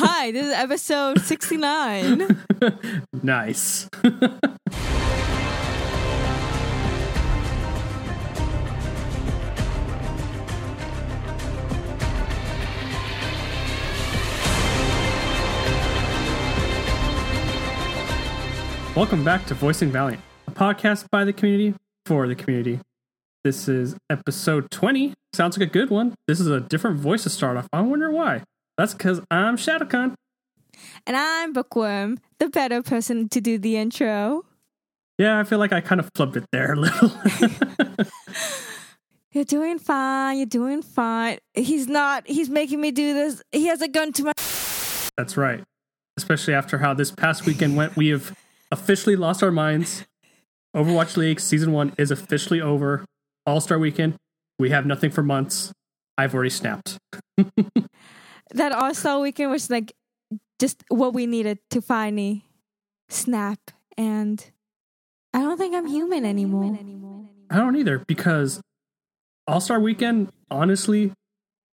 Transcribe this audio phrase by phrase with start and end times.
[0.00, 2.44] Hi, this is episode 69.
[3.24, 3.88] nice.
[18.94, 21.74] Welcome back to Voicing Valiant, a podcast by the community
[22.06, 22.78] for the community.
[23.42, 25.14] This is episode 20.
[25.32, 26.14] Sounds like a good one.
[26.28, 27.66] This is a different voice to start off.
[27.72, 28.44] I wonder why.
[28.78, 30.14] That's because I'm ShadowCon.
[31.04, 34.44] And I'm Bookworm, the better person to do the intro.
[35.18, 37.10] Yeah, I feel like I kind of flubbed it there a little.
[39.32, 40.36] You're doing fine.
[40.36, 41.38] You're doing fine.
[41.54, 42.26] He's not.
[42.28, 43.42] He's making me do this.
[43.50, 44.32] He has a gun to my.
[45.16, 45.64] That's right.
[46.16, 48.32] Especially after how this past weekend went, we have
[48.70, 50.04] officially lost our minds.
[50.76, 53.04] Overwatch League season one is officially over.
[53.44, 54.14] All Star Weekend.
[54.56, 55.72] We have nothing for months.
[56.16, 56.96] I've already snapped.
[58.52, 59.92] that All Star weekend was like
[60.58, 62.44] just what we needed to finally
[63.08, 63.58] snap.
[63.96, 64.44] And
[65.32, 66.76] I don't think I'm human anymore.
[67.50, 68.60] I don't either because
[69.46, 71.12] All Star Weekend, honestly,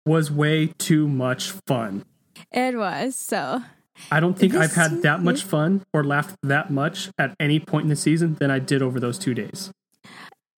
[0.06, 2.04] was way too much fun.
[2.52, 3.62] It was so.
[4.10, 7.84] I don't think I've had that much fun or laughed that much at any point
[7.84, 9.70] in the season than I did over those two days.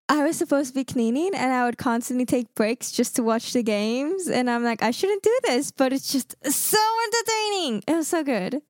[0.08, 3.52] I was supposed to be cleaning and I would constantly take breaks just to watch
[3.52, 4.28] the games.
[4.28, 7.82] And I'm like, I shouldn't do this, but it's just so entertaining.
[7.88, 8.62] It was so good.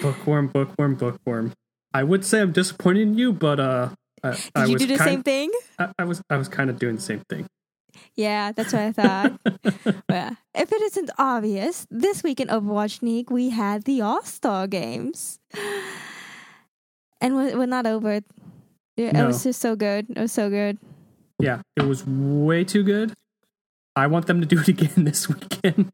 [0.00, 1.52] bookworm, bookworm, bookworm.
[1.92, 3.90] I would say I'm disappointed in you, but uh,
[4.22, 5.52] I, Did I you do the same thing?
[5.78, 7.46] I, I was I was kind of doing the same thing.
[8.16, 9.40] Yeah, that's what I thought.
[10.10, 10.34] yeah.
[10.54, 15.38] If it isn't obvious, this week in Overwatch League, we had the All Star games.
[17.20, 18.20] And we're, we're not over
[18.96, 20.06] Yeah, It was just so good.
[20.10, 20.78] It was so good.
[21.40, 23.12] Yeah, it was way too good.
[23.96, 25.90] I want them to do it again this weekend.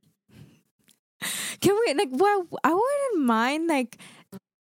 [1.60, 3.98] Can we, like, well, I wouldn't mind, like,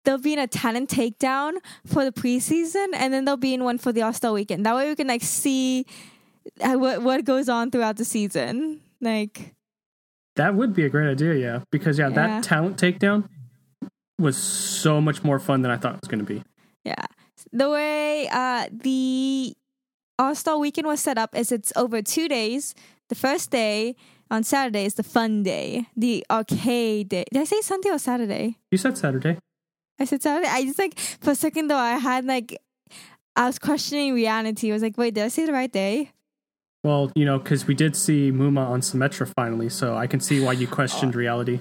[0.04, 1.54] there'll be in a talent takedown
[1.86, 4.64] for the preseason, and then there'll be in one for the All Star weekend.
[4.64, 5.84] That way we can, like, see
[6.62, 8.80] uh, what, what goes on throughout the season.
[9.00, 9.54] Like,
[10.36, 11.60] That would be a great idea, yeah.
[11.70, 12.14] Because yeah, Yeah.
[12.14, 13.28] that talent takedown
[14.18, 16.42] was so much more fun than I thought it was going to be.
[16.84, 17.04] Yeah.
[17.52, 19.54] The way uh, the
[20.18, 22.74] All Star weekend was set up is it's over two days.
[23.08, 23.96] The first day
[24.30, 27.24] on Saturday is the fun day, the arcade day.
[27.32, 28.58] Did I say Sunday or Saturday?
[28.70, 29.38] You said Saturday.
[29.98, 30.48] I said Saturday.
[30.48, 32.58] I just like for a second though, I had like
[33.36, 34.70] I was questioning reality.
[34.70, 36.10] I was like, wait, did I say the right day?
[36.82, 40.40] Well, you know, because we did see Muma on Symmetra finally, so I can see
[40.40, 41.60] why you questioned reality.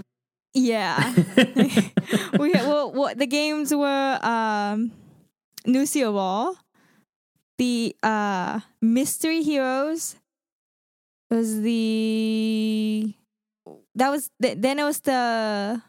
[0.54, 1.14] Yeah.
[2.40, 4.92] we well, what the games were um
[5.66, 6.56] Lucio Ball,
[7.58, 10.16] the uh Mystery Heroes
[11.30, 13.14] was the
[13.96, 15.82] that was the, then it was the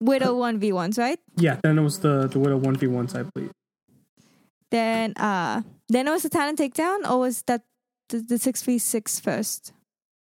[0.00, 1.18] Widow one v ones, right?
[1.36, 3.52] yeah, then it was the the Widow one v ones, I believe.
[4.70, 7.62] Then uh then it was the talent takedown, or was that
[8.08, 9.72] the, six v six first?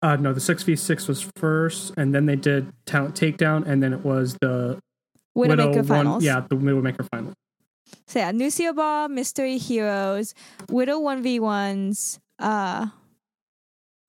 [0.01, 3.83] Uh, no, the six v six was first, and then they did talent takedown, and
[3.83, 4.79] then it was the
[5.37, 5.85] Widowmaker one.
[5.85, 6.25] finals.
[6.25, 7.33] Yeah, the Widowmaker final.
[8.07, 10.35] So yeah, Lucio Ball, Mystery Heroes,
[10.69, 12.19] Widow one v ones.
[12.39, 12.87] Uh,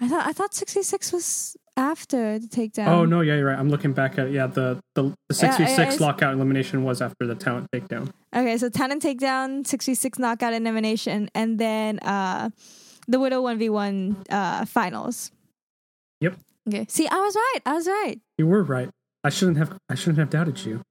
[0.02, 2.88] I thought I thought sixty six was after the takedown.
[2.88, 3.58] oh no, yeah, you're right.
[3.60, 4.34] I'm looking back at it.
[4.34, 7.68] Yeah, the the the six v Yeah, six it's- lockout elimination was after the talent
[7.74, 8.12] takedown.
[8.36, 12.50] Okay, so talent takedown, sixty six knockout elimination, and then uh,
[13.08, 15.32] the Widow one v one uh finals.
[16.22, 16.38] Yep.
[16.68, 16.86] Okay.
[16.90, 17.60] See, I was right.
[17.66, 18.20] I was right.
[18.38, 18.90] You were right.
[19.24, 19.78] I shouldn't have.
[19.90, 20.82] I shouldn't have doubted you.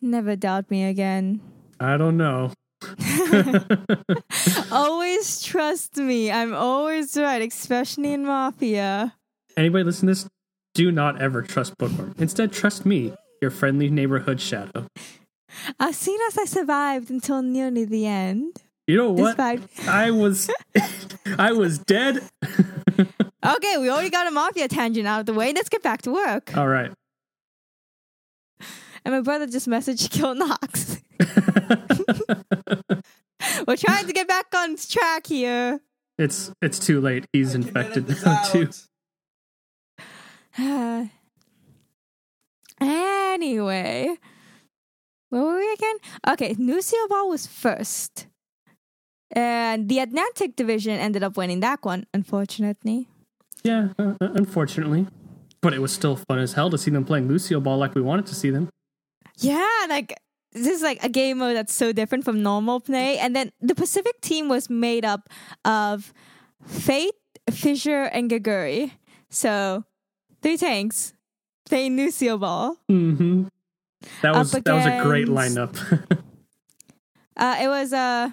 [0.00, 1.40] Never doubt me again.
[1.80, 2.52] I don't know.
[4.72, 6.30] always trust me.
[6.30, 9.14] I'm always right, especially in Mafia.
[9.56, 10.28] Anybody listen to this?
[10.74, 12.14] Do not ever trust Bookworm.
[12.18, 14.86] Instead, trust me, your friendly neighborhood shadow.
[15.78, 18.56] I've seen as I survived until nearly the end.
[18.86, 19.36] You know what?
[19.36, 20.50] Despite I was,
[21.38, 22.22] I was dead.
[23.44, 25.52] Okay, we already got a mafia tangent out of the way.
[25.52, 26.56] Let's get back to work.
[26.56, 26.90] All right.
[29.04, 30.93] And my brother just messaged Kill Knox.
[33.66, 35.80] We're trying to get back on track here.
[36.18, 37.26] It's it's too late.
[37.32, 38.68] He's infected now too.
[42.80, 44.16] anyway,
[45.30, 45.96] where were we again?
[46.28, 48.28] Okay, Lucio Ball was first.
[49.32, 53.08] And the Atlantic division ended up winning that one, unfortunately.
[53.64, 55.08] Yeah, uh, uh, unfortunately,
[55.60, 58.02] but it was still fun as hell to see them playing Lucio Ball like we
[58.02, 58.68] wanted to see them.
[59.38, 60.14] Yeah, like
[60.54, 63.18] this is like a game mode that's so different from normal play.
[63.18, 65.28] And then the Pacific team was made up
[65.64, 66.12] of
[66.66, 67.14] Fate,
[67.50, 68.92] Fissure, and Gaguri.
[69.30, 69.84] So
[70.42, 71.12] three tanks.
[71.66, 72.76] playing Lucio Ball.
[72.88, 73.44] hmm
[74.22, 75.74] That was Up that was a great lineup.
[77.36, 78.30] Uh, it was uh,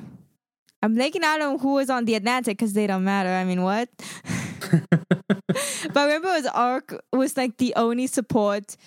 [0.84, 3.30] I'm blanking out on who was on the Atlantic because they don't matter.
[3.30, 3.90] I mean, what?
[4.70, 8.78] but I remember it was Arc was like the only support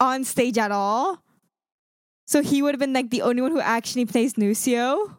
[0.00, 1.24] on stage at all.
[2.30, 5.16] So he would have been like the only one who actually plays Lucio.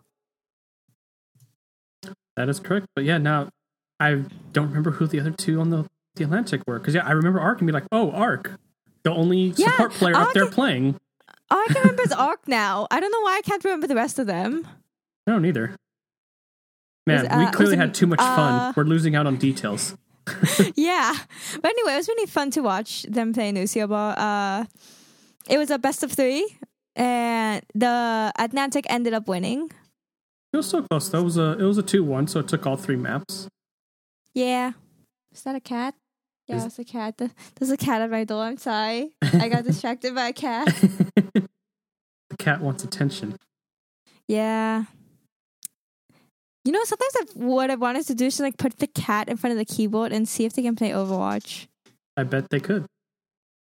[2.37, 2.87] that is correct.
[2.95, 3.49] But yeah, now
[3.99, 4.23] I
[4.53, 5.85] don't remember who the other two on the
[6.15, 6.79] the Atlantic were.
[6.79, 8.57] Because yeah, I remember Ark and be like, oh, Ark,
[9.03, 10.95] the only Yeah, support player up Ark- there playing.
[11.49, 12.87] All I can remember is Arc now.
[12.89, 14.65] I don't know why I can't remember the rest of them.
[15.27, 15.75] No, don't.
[17.05, 18.73] Man, Was, uh, we clearly it- had too much uh, fun.
[18.77, 19.97] We're losing out on details.
[20.75, 21.13] yeah.
[21.61, 24.13] But anyway, it was really fun to watch them play Lucio Ball.
[24.17, 24.65] Uh,
[25.49, 26.57] it was a best of three,
[26.95, 29.71] and the Atlantic ended up winning.
[30.53, 31.09] It was so close.
[31.09, 33.47] That was a it was a two one, so it took all three maps.
[34.33, 34.73] Yeah.
[35.33, 35.95] Is that a cat?
[36.47, 37.17] Yeah, Is- it's a cat.
[37.17, 38.43] There's a cat at my door.
[38.43, 39.11] I'm sorry.
[39.21, 40.65] I got distracted by a cat.
[40.67, 43.37] the cat wants attention.
[44.27, 44.85] Yeah.
[46.65, 49.29] You know, sometimes I've, what I wanted to do is to, like put the cat
[49.29, 51.67] in front of the keyboard and see if they can play Overwatch.
[52.15, 52.85] I bet they could.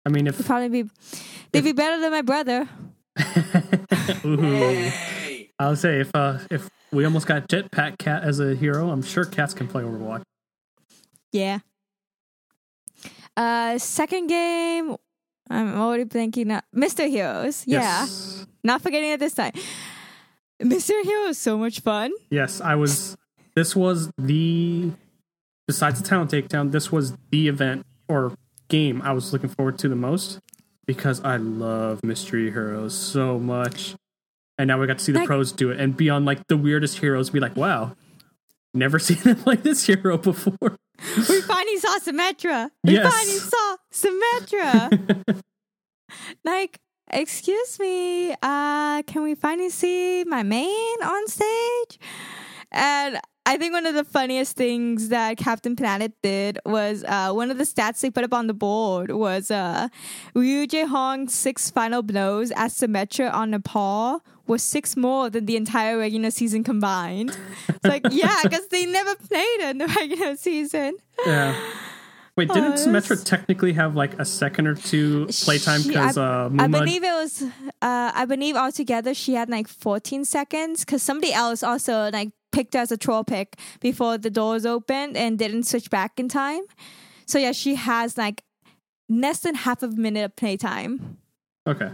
[0.06, 0.90] I mean, It'd if probably be,
[1.52, 2.68] they'd be better than my brother.
[4.25, 4.92] Ooh.
[5.60, 9.25] I'll say if uh if we almost got Jetpack Cat as a hero, I'm sure
[9.25, 10.24] cats can play Overwatch.
[11.31, 11.60] Yeah.
[13.38, 14.96] Uh, second game.
[15.50, 16.62] I'm already blanking now.
[16.75, 17.10] Mr.
[17.10, 17.63] Heroes.
[17.66, 17.80] Yeah.
[17.80, 18.46] Yes.
[18.63, 19.54] Not forgetting it this time.
[20.62, 21.02] Mr.
[21.04, 22.12] Hero is so much fun.
[22.30, 23.18] Yes, I was.
[23.56, 24.92] This was the.
[25.68, 28.34] Besides the talent takedown, this was the event or
[28.68, 30.40] game I was looking forward to the most
[30.86, 33.95] because I love Mystery Heroes so much.
[34.57, 36.48] And now we got to see the Like- pros do it and be on like
[36.48, 37.30] the weirdest heroes.
[37.30, 37.95] Be like, wow,
[38.74, 40.78] never seen them play this hero before.
[41.30, 42.69] We finally saw Symmetra.
[42.83, 43.12] We Yes.
[43.12, 45.42] finally saw Symmetra.
[46.45, 46.80] like,
[47.12, 52.00] excuse me, uh, can we finally see my main on stage?
[52.72, 57.50] And I think one of the funniest things that Captain Planet did was uh, one
[57.50, 59.88] of the stats they put up on the board was uh,
[60.36, 65.56] Ryu Jae Hong's six final blows as Symmetra on Nepal was six more than the
[65.56, 67.36] entire regular season combined.
[67.68, 70.98] It's like, yeah, because they never played in the regular season.
[71.26, 71.60] Yeah.
[72.38, 76.46] Wait, didn't Oh, Symmetra that's- technically have like a second or two playtime because I-
[76.46, 77.42] uh, I believe it was.
[77.82, 82.75] Uh, I believe altogether she had like 14 seconds because somebody else also like picked
[82.75, 86.63] as a troll pick before the doors opened and didn't switch back in time.
[87.25, 88.44] So yeah, she has like
[89.09, 91.18] less than half a minute of playtime.
[91.68, 91.92] Okay.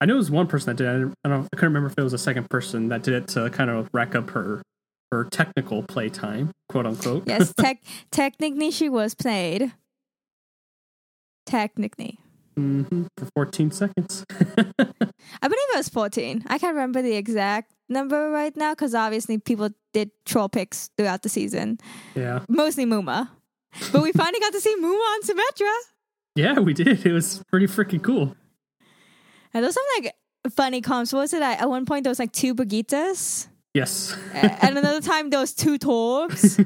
[0.00, 1.14] I knew it was one person that did it.
[1.24, 1.48] I, I don't.
[1.52, 3.88] I couldn't remember if it was a second person that did it to kind of
[3.92, 4.62] rack up her
[5.12, 7.24] her technical play time, quote unquote.
[7.26, 9.72] Yes, tech technically she was played.
[11.44, 12.18] Technically.
[12.60, 14.24] Hmm For 14 seconds.
[14.30, 16.44] I believe it was 14.
[16.46, 21.22] I can't remember the exact number right now because obviously people did troll picks throughout
[21.22, 21.78] the season.
[22.14, 22.40] yeah.
[22.48, 23.28] mostly Muma.
[23.92, 25.74] But we finally got to see Muma on Symmetra.
[26.36, 27.06] Yeah, we did.
[27.06, 28.36] It was pretty freaking cool.
[29.52, 30.14] And those some like
[30.54, 31.12] funny comps.
[31.12, 31.42] What was it?
[31.42, 33.48] At one point, there was like two Brigitas.
[33.74, 34.16] Yes.
[34.32, 36.56] And another time, there was two Torbs.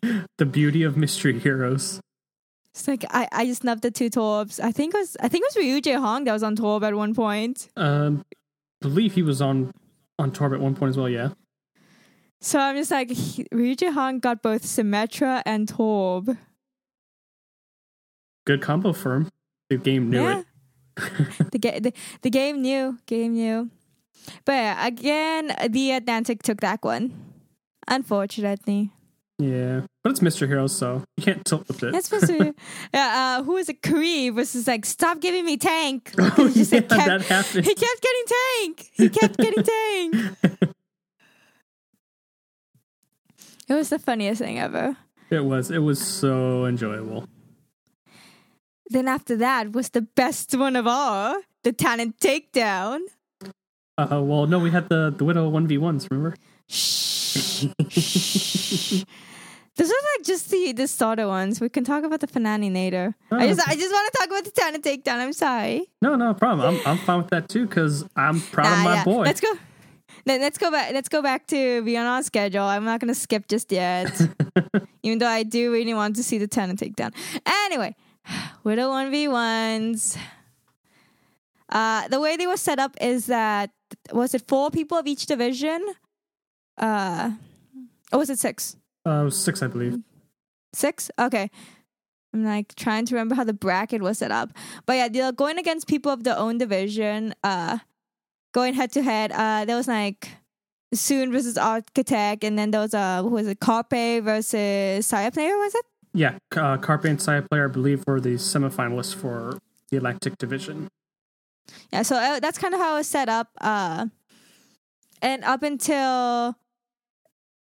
[0.38, 2.00] the beauty of mystery heroes.
[2.74, 4.58] It's like I, I just love the two Torbs.
[4.58, 6.82] I think it was I think it was Ryu Jae Hong that was on Torb
[6.82, 7.68] at one point.
[7.76, 8.24] Um,
[8.80, 9.72] believe he was on
[10.18, 11.08] on Torb at one point as well.
[11.08, 11.30] Yeah.
[12.40, 16.36] So I'm just like he, Ryu Jae Hong got both Symmetra and Torb.
[18.46, 19.28] Good combo for him.
[19.68, 20.40] The game knew yeah.
[20.96, 21.50] it.
[21.52, 21.92] the, ga- the
[22.22, 23.70] the game knew, game knew.
[24.44, 27.12] But yeah, again, the Atlantic took that one.
[27.86, 28.90] Unfortunately.
[29.38, 30.46] Yeah, but it's Mr.
[30.46, 31.92] Hero, so you can't tilt with it.
[31.92, 32.52] That's supposed to be.
[32.94, 33.82] Yeah, uh, who is it?
[33.82, 36.12] Kareem was just like, stop giving me tank.
[36.18, 37.64] Oh, He yeah, kept- that happened.
[37.64, 38.90] He kept getting tank.
[38.92, 40.72] He kept getting tank.
[43.68, 44.96] It was the funniest thing ever.
[45.30, 45.70] It was.
[45.70, 47.26] It was so enjoyable.
[48.90, 52.98] Then after that was the best one of all, the talent takedown.
[53.96, 56.06] Uh, well, no, we had the the Widow one v ones.
[56.10, 56.36] Remember?
[56.68, 57.21] Shh.
[59.74, 61.58] Those are like just the the starter ones.
[61.60, 63.14] We can talk about the finale later.
[63.30, 63.48] I Oh.
[63.48, 65.18] just I just want to talk about the talent takedown.
[65.18, 65.86] I'm sorry.
[66.02, 66.76] No, no problem.
[66.76, 69.04] I'm I'm fine with that too because I'm proud of my yeah.
[69.04, 69.22] boy.
[69.22, 69.52] Let's go.
[70.26, 70.92] Let, let's go back.
[70.92, 72.62] Let's go back to be on our schedule.
[72.64, 74.12] I'm not gonna skip just yet,
[75.02, 77.14] even though I do really want to see the talent takedown.
[77.46, 77.96] Anyway,
[78.64, 80.18] Widow one v ones.
[81.70, 83.70] Uh, the way they were set up is that
[84.12, 85.80] was it four people of each division?
[86.82, 87.30] Uh,
[88.12, 88.76] or was it six?
[89.06, 90.00] Uh, it was six, I believe.
[90.74, 91.10] Six?
[91.18, 91.50] Okay.
[92.34, 94.50] I'm like trying to remember how the bracket was set up.
[94.84, 97.78] But yeah, they're going against people of their own division, uh,
[98.52, 99.32] going head to head.
[99.32, 100.28] Uh, there was like
[100.94, 103.60] Soon versus Architect, and then there was uh, who was it?
[103.60, 105.84] Carpe versus Sayaplayer, was it?
[106.14, 109.58] Yeah, uh, Carpe and Sayaplayer, I believe, were the semifinalists for
[109.90, 110.88] the Atlantic Division.
[111.92, 113.48] Yeah, so uh, that's kind of how it was set up.
[113.60, 114.06] Uh,
[115.22, 116.56] and up until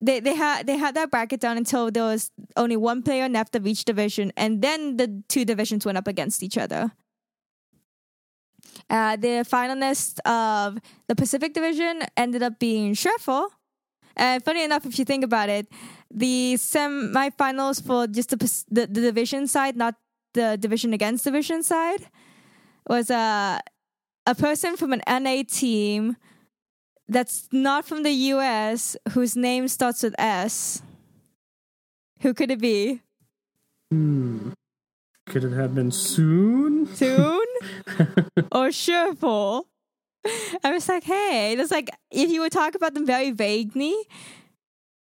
[0.00, 3.56] they they had they had that bracket down until there was only one player left
[3.56, 6.92] of each division, and then the two divisions went up against each other.
[8.90, 13.48] Uh, the finalists of the Pacific Division ended up being Surefour.
[14.16, 15.68] And funny enough, if you think about it,
[16.10, 18.36] the semifinals for just the,
[18.70, 19.94] the, the division side, not
[20.34, 22.08] the division against division side,
[22.88, 23.60] was a
[24.26, 26.16] a person from an NA team
[27.08, 30.82] that's not from the US whose name starts with S.
[32.20, 33.00] Who could it be?
[33.90, 34.50] Hmm.
[35.26, 36.86] Could it have been soon?
[36.94, 37.44] Soon?
[38.52, 39.62] or Surefour?
[40.64, 43.94] I was like, hey, it's like if you would talk about them very vaguely,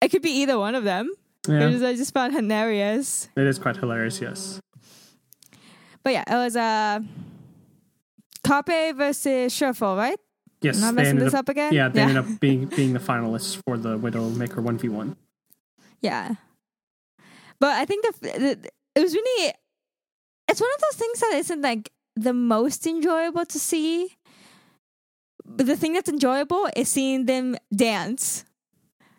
[0.00, 1.10] it could be either one of them.
[1.48, 1.68] Yeah.
[1.68, 3.28] Which I just found hilarious.
[3.36, 4.60] It is quite hilarious, yes.
[6.02, 7.00] But yeah, it was uh
[8.44, 10.18] Carpe versus Surefour, right?
[10.62, 11.72] Yes, Am I they messing ended this up, up again?
[11.72, 12.08] Yeah, they Yeah.
[12.08, 15.16] ended up being being the finalists for the Widowmaker one v one.
[16.00, 16.34] Yeah.
[17.60, 19.52] But I think the, the it was really
[20.48, 24.16] it's one of those things that isn't like the most enjoyable to see.
[25.44, 28.44] But the thing that's enjoyable is seeing them dance.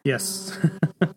[0.03, 0.57] Yes,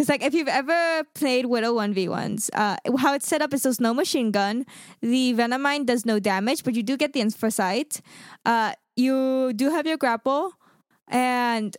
[0.00, 3.52] Because like if you've ever played Widow one v ones, uh, how it's set up
[3.52, 4.64] is there's no machine gun.
[5.02, 8.00] The Venom Mine does no damage, but you do get the Infrasight.
[8.46, 10.54] Uh, you do have your grapple,
[11.06, 11.76] and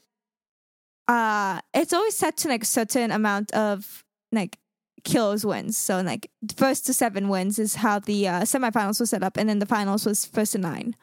[1.08, 4.60] uh, it's always set to like certain amount of like
[5.04, 5.76] kills wins.
[5.76, 9.50] So like first to seven wins is how the uh, semifinals was set up, and
[9.50, 10.96] then the finals was first to nine.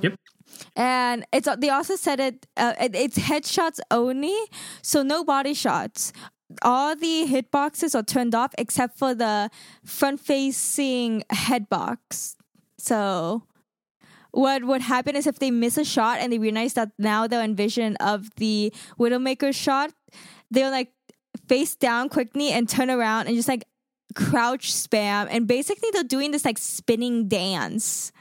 [0.00, 0.14] Yep.
[0.76, 4.36] And it's they also said it, uh, it it's headshots only,
[4.82, 6.12] so no body shots.
[6.62, 9.50] All the hitboxes are turned off except for the
[9.84, 12.36] front facing head box.
[12.78, 13.44] So
[14.32, 17.42] what would happen is if they miss a shot and they realize that now they're
[17.42, 19.92] in vision of the Widowmaker shot,
[20.50, 20.92] they'll like
[21.48, 23.64] face down quickly and turn around and just like
[24.14, 28.12] crouch spam and basically they're doing this like spinning dance.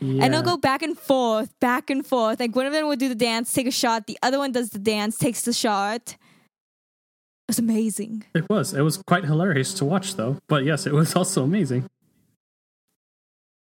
[0.00, 0.24] Yeah.
[0.24, 2.40] And they'll go back and forth, back and forth.
[2.40, 4.70] Like one of them will do the dance, take a shot, the other one does
[4.70, 6.16] the dance, takes the shot.
[6.16, 8.24] It was amazing.
[8.34, 8.72] It was.
[8.72, 10.38] It was quite hilarious to watch, though.
[10.48, 11.86] But yes, it was also amazing.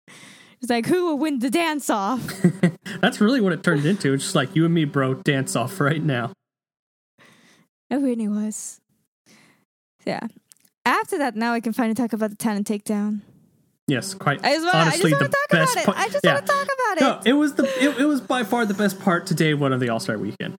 [0.07, 2.41] It's like who will win the dance off?
[3.01, 4.13] That's really what it turned into.
[4.13, 6.31] It's just like you and me, bro, dance off right now.
[7.89, 8.79] It really was.
[10.05, 10.27] Yeah.
[10.85, 13.21] After that, now we can finally talk about the talent takedown.
[13.87, 14.39] Yes, quite.
[14.45, 15.85] I just want, honestly, I the talk best about it.
[15.85, 16.33] part- I just yeah.
[16.35, 17.29] want to talk about No, it.
[17.29, 19.89] it was the it, it was by far the best part today one of the
[19.89, 20.55] All Star Weekend.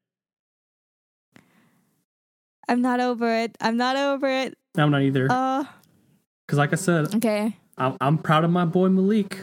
[2.69, 3.57] I'm not over it.
[3.61, 4.55] I'm not over it.
[4.77, 5.65] I'm not either Uh,
[6.47, 7.57] because, like I said, okay.
[7.79, 9.39] I'm, I'm proud of my boy Malik.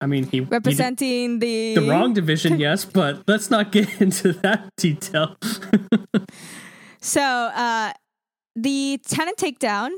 [0.00, 4.32] I mean, he he Representing the the wrong division, yes, but let's not get into
[4.34, 5.36] that detail.
[6.98, 7.92] So, uh,
[8.56, 9.90] the talent takedown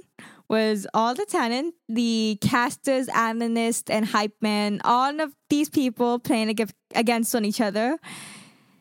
[0.49, 6.55] was all the tenant, the casters, analysts, and hype man, all of these people playing
[6.95, 7.99] against on each other.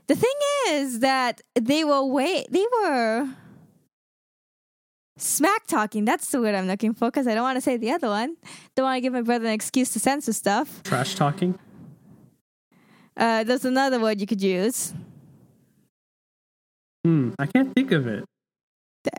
[0.07, 0.35] The thing
[0.69, 3.27] is that they were way they were
[5.17, 6.05] smack talking.
[6.05, 8.37] That's the word I'm looking for because I don't want to say the other one.
[8.75, 10.81] Don't want to give my brother an excuse to censor stuff.
[10.83, 11.59] Trash talking.
[13.17, 14.93] Uh, there's another word you could use.
[17.03, 18.23] Hmm, I can't think of it.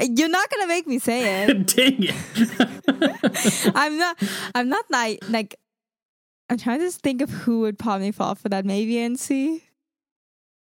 [0.01, 1.67] You're not gonna make me say it.
[1.67, 3.73] Dang it!
[3.75, 4.23] I'm not.
[4.55, 5.55] I'm not like like.
[6.51, 8.65] I'm trying to just think of who would probably fall for that.
[8.65, 9.61] Maybe NC.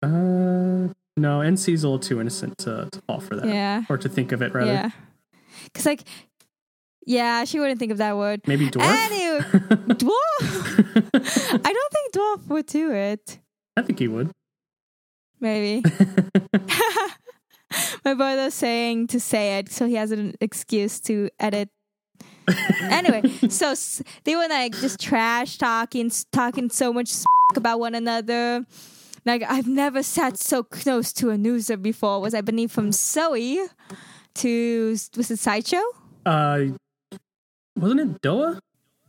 [0.03, 3.83] uh, no, NC's a little too innocent to, to fall for that, Yeah.
[3.89, 4.71] or to think of it rather.
[4.71, 4.91] Yeah.
[5.75, 6.03] Cause like,
[7.07, 8.43] yeah, she wouldn't think of that word.
[8.47, 8.83] Maybe dwarf.
[8.85, 9.41] Anyway,
[9.97, 10.87] dwarf.
[11.65, 13.39] I don't think dwarf would do it.
[13.77, 14.31] I think he would.
[15.41, 15.83] Maybe.
[18.05, 21.69] My brother's saying to say it, so he has an excuse to edit.
[22.83, 27.25] anyway, so s- they were like just trash talking, s- talking so much s-
[27.55, 28.65] about one another.
[29.27, 32.21] Like I've never sat so close to a loser before.
[32.21, 33.59] Was I beneath from Zoe
[34.37, 35.83] to was it sideshow?
[36.25, 36.61] Uh,
[37.77, 38.59] wasn't it Doa?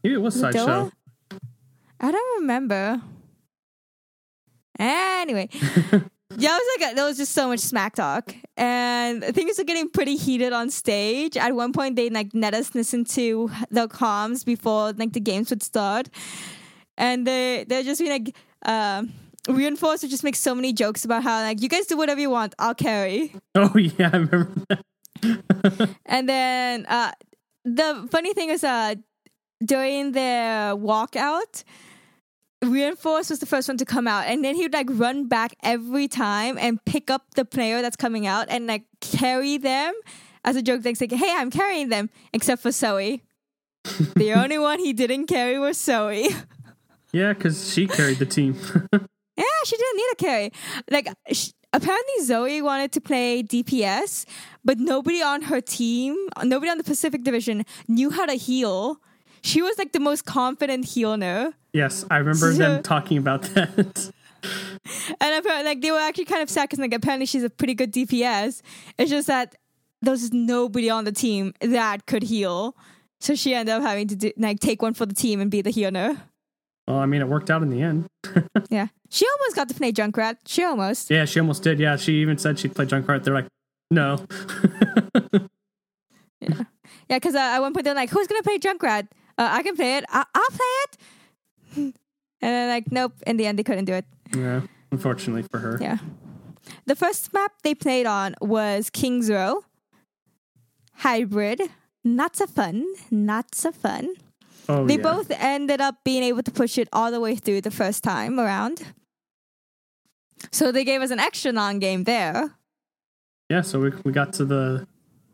[0.03, 0.91] Maybe it was sideshow.
[1.99, 3.01] I don't remember.
[4.79, 5.49] Anyway,
[6.37, 9.63] Yeah, it was like a, there was just so much smack talk, and things were
[9.63, 11.37] getting pretty heated on stage.
[11.37, 15.49] At one point, they like let us listen to the comms before like the games
[15.49, 16.09] would start,
[16.97, 18.35] and they they're just being like,
[18.65, 19.13] um,
[19.49, 22.29] reinforce would just make so many jokes about how like you guys do whatever you
[22.29, 23.33] want, I'll carry.
[23.55, 24.83] Oh yeah, I remember that.
[26.05, 27.11] And then uh,
[27.65, 28.95] the funny thing is, uh,
[29.63, 31.63] during their walkout,
[32.63, 35.55] Reinforce was the first one to come out, and then he would like run back
[35.63, 39.93] every time and pick up the player that's coming out and like carry them
[40.45, 40.85] as a joke.
[40.85, 43.23] Like, saying, "Hey, I'm carrying them," except for Zoe.
[44.15, 46.29] the only one he didn't carry was Zoe.
[47.11, 48.55] Yeah, because she carried the team.
[49.37, 50.51] Yeah, she didn't need a carry.
[50.91, 54.25] Like, sh- apparently Zoe wanted to play DPS,
[54.63, 58.97] but nobody on her team, nobody on the Pacific Division knew how to heal.
[59.43, 61.53] She was like the most confident healer.
[61.73, 64.11] yes, I remember So- them talking about that.
[65.21, 67.75] And apparently, like, they were actually kind of sad because, like, apparently she's a pretty
[67.75, 68.63] good DPS.
[68.97, 69.53] It's just that
[70.01, 72.75] there was nobody on the team that could heal.
[73.19, 75.61] So she ended up having to do, like take one for the team and be
[75.61, 76.17] the healer.
[76.87, 78.07] well, I mean, it worked out in the end.
[78.71, 80.37] Yeah, she almost got to play Junkrat.
[80.47, 81.11] She almost.
[81.11, 81.79] Yeah, she almost did.
[81.79, 83.23] Yeah, she even said she'd play Junkrat.
[83.23, 83.47] They're like,
[83.91, 84.25] no.
[86.41, 89.07] Yeah, because uh, at one point they're like, "Who's gonna play Junkrat?
[89.41, 90.05] Uh, I can play it.
[90.09, 90.97] I- I'll play it."
[91.75, 91.93] and
[92.41, 93.13] then like, nope.
[93.25, 94.05] In the end, they couldn't do it.
[94.35, 95.77] yeah, unfortunately for her.
[95.81, 95.97] Yeah.
[96.85, 99.63] The first map they played on was Kings Row.
[100.97, 101.61] Hybrid.
[102.03, 102.85] Not so fun.
[103.09, 104.13] Not so fun.
[104.69, 105.01] Oh, they yeah.
[105.01, 108.39] both ended up being able to push it all the way through the first time
[108.39, 108.93] around.
[110.51, 112.55] So they gave us an extra non game there.
[113.49, 114.87] Yeah, so we, we got to the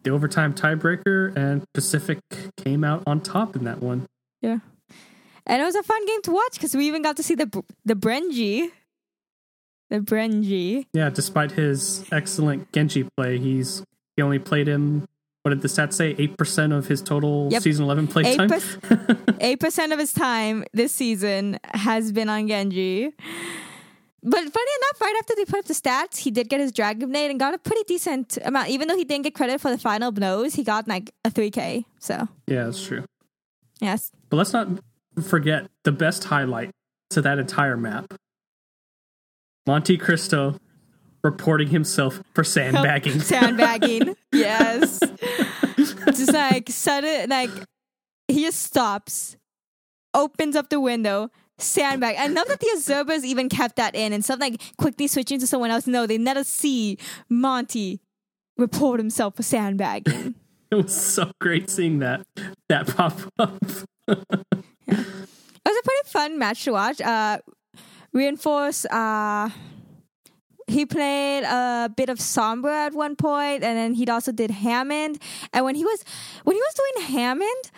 [0.07, 2.19] the overtime tiebreaker, and Pacific
[2.55, 4.05] came out on top in that one.
[4.41, 4.59] Yeah.
[5.45, 7.63] And it was a fun game to watch because we even got to see the
[7.85, 8.71] the Brenji.
[9.89, 10.85] The Brenji.
[10.93, 13.83] Yeah, despite his excellent Genji play, he's
[14.15, 15.07] he only played him.
[15.43, 16.15] What did the stats say?
[16.17, 17.61] Eight percent of his total Yep.
[17.63, 18.49] season eleven play time.
[19.39, 23.13] 8 percent of his time this season has been on Genji.
[24.29, 27.09] But funny enough, right after they put up the stats, he did get his Dragon
[27.09, 28.67] Blade and got a pretty decent amount.
[28.67, 31.85] Even though he didn't get credit for the final blows, he got like a 3K.
[31.99, 33.05] So, yeah, that's true.
[33.79, 34.11] yes.
[34.29, 34.67] But let's not
[35.23, 36.71] forget the best highlight
[37.11, 38.13] to that entire map.
[39.65, 40.59] Monte Cristo
[41.23, 43.19] reporting himself for sandbagging.
[43.21, 44.15] Sandbagging.
[44.33, 44.99] yes.
[45.77, 47.51] just like sudden, like
[48.27, 49.37] he just stops,
[50.13, 52.15] opens up the window, sandbag.
[52.17, 55.47] I love that the observers even kept that in and stuff like quickly switching to
[55.47, 55.87] someone else.
[55.87, 56.97] No, they never see
[57.29, 58.01] Monty
[58.57, 60.35] report himself for sandbagging.
[60.71, 62.25] it was so great seeing that
[62.69, 63.57] that pop up.
[64.07, 67.01] It was a pretty fun match to watch.
[67.01, 67.39] Uh,
[68.13, 69.49] Reinforce, uh,
[70.67, 75.21] he played a bit of Sombra at one point, and then he also did Hammond.
[75.53, 76.03] And when he was
[76.43, 77.71] when he was doing Hammond,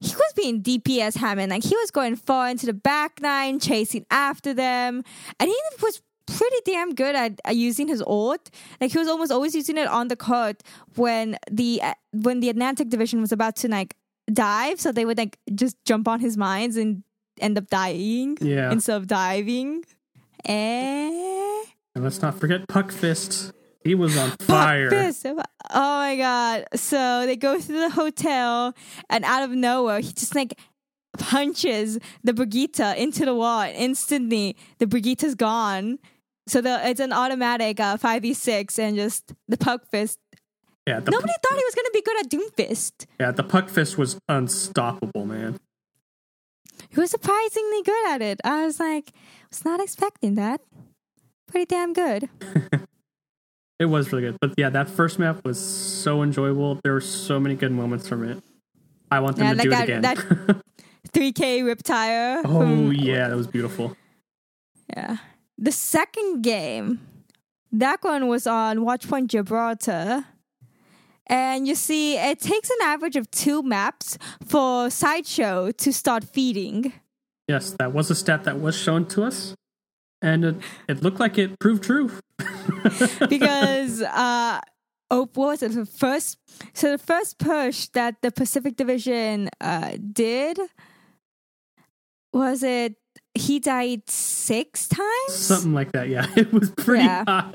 [0.00, 1.50] he was being DPS Hammond.
[1.50, 5.02] Like he was going far into the back nine, chasing after them,
[5.40, 8.50] and he was pretty damn good at, at using his ult.
[8.80, 10.62] Like he was almost always using it on the court
[10.96, 13.94] when the uh, when the Atlantic division was about to like
[14.32, 17.02] dive, so they would like just jump on his mines and
[17.40, 18.72] end up dying Yeah.
[18.72, 19.84] instead of diving.
[20.44, 21.62] Eh.
[21.94, 23.52] And let's not forget Puck Fist.
[23.86, 24.90] He was on fire.
[24.90, 25.24] Fist.
[25.26, 25.34] Oh
[25.70, 26.66] my god.
[26.74, 28.74] So they go through the hotel
[29.08, 30.58] and out of nowhere he just like
[31.18, 35.98] punches the Brigitte into the wall and instantly the Brigitte's gone.
[36.46, 40.18] So the it's an automatic uh, 5v6 and just the puck fist.
[40.86, 43.06] Yeah, the, Nobody thought he was gonna be good at Doomfist.
[43.18, 45.58] yeah, the Puck Fist was unstoppable, man.
[46.90, 48.40] He was surprisingly good at it.
[48.44, 49.12] I was like,
[49.50, 50.60] was not expecting that.
[51.48, 52.28] Pretty damn good.
[53.78, 54.36] It was really good.
[54.40, 56.80] But yeah, that first map was so enjoyable.
[56.82, 58.42] There were so many good moments from it.
[59.10, 60.02] I want them Yeah, to like do that- it again.
[60.02, 60.62] that-
[61.12, 62.42] 3K rip tire.
[62.44, 63.96] oh from- yeah, that was beautiful.
[64.94, 65.18] Yeah.
[65.58, 67.00] The second game,
[67.72, 70.24] that one was on Watchpoint Gibraltar.
[71.28, 76.92] And you see, it takes an average of two maps for Sideshow to start feeding.
[77.48, 79.54] Yes, that was a stat that was shown to us,
[80.22, 80.56] and it,
[80.88, 82.10] it looked like it proved true.
[83.28, 84.60] Because, uh,
[85.10, 85.72] oh, what was it?
[85.72, 86.38] The first,
[86.74, 90.58] so the first push that the Pacific Division uh, did
[92.32, 92.96] was it
[93.34, 95.32] he died six times?
[95.32, 96.08] Something like that.
[96.08, 97.24] Yeah, it was pretty Yeah.
[97.26, 97.52] high.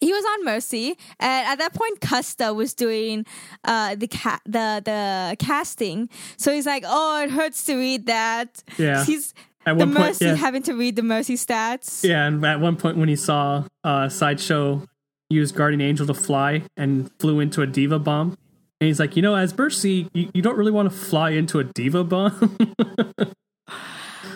[0.00, 3.24] he was on Mercy, and at that point, Custa was doing
[3.64, 6.08] uh, the ca- the the casting.
[6.36, 9.04] So he's like, "Oh, it hurts to read that." Yeah.
[9.04, 9.32] he's
[9.68, 12.02] At The one point, Mercy yeah, having to read the Mercy stats.
[12.02, 14.82] yeah, and at one point when he saw uh, Sideshow
[15.30, 18.36] use Guardian Angel to fly and flew into a D.Va bomb,
[18.80, 21.58] and he's like, you know, as Mercy, you, you don't really want to fly into
[21.58, 22.32] a D.Va bomb.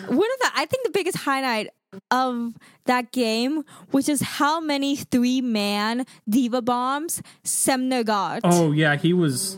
[0.07, 1.69] One of the I think the biggest highlight
[2.11, 2.53] of
[2.85, 8.41] that game which is how many three man D.Va bombs Semmler got.
[8.43, 9.57] oh yeah, he was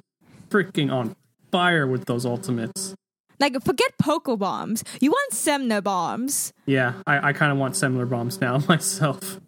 [0.50, 1.16] freaking on
[1.52, 2.94] fire with those ultimates.
[3.40, 4.84] Like forget Poko bombs.
[5.02, 6.54] You want Semmler bombs.
[6.66, 9.40] Yeah, I, I kind of want similar bombs now myself.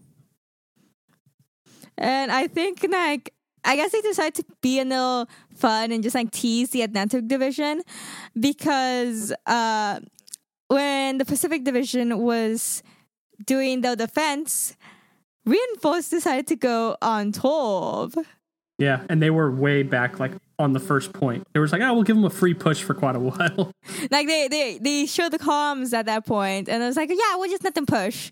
[1.98, 6.16] And I think like I guess they decided to be a little fun and just
[6.16, 7.82] like tease the Atlantic division
[8.40, 10.00] because uh
[10.68, 12.84] when the Pacific division was
[13.46, 14.76] doing the defense,
[15.46, 18.14] Reinforce decided to go on top.
[18.78, 21.48] Yeah, and they were way back, like on the first point.
[21.54, 23.72] They was like, "Oh, we'll give them a free push for quite a while."
[24.12, 27.36] Like they they they showed the comms at that point, and I was like, yeah,
[27.38, 28.32] we'll just let them push.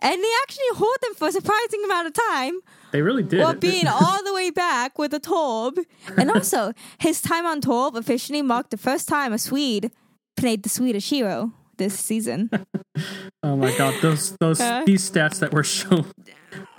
[0.00, 2.60] And they actually hold them for a surprising amount of time
[2.92, 3.40] they really did.
[3.40, 5.76] while being all the way back with the Torb.
[6.16, 9.90] And also, his time on Torb officially marked the first time a Swede
[10.36, 12.48] played the Swedish hero this season.
[13.42, 14.84] oh my god, those those Uh.
[14.86, 16.06] these stats that were shown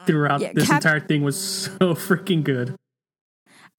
[0.06, 2.76] throughout Yeah, this Cap- entire thing was so freaking good.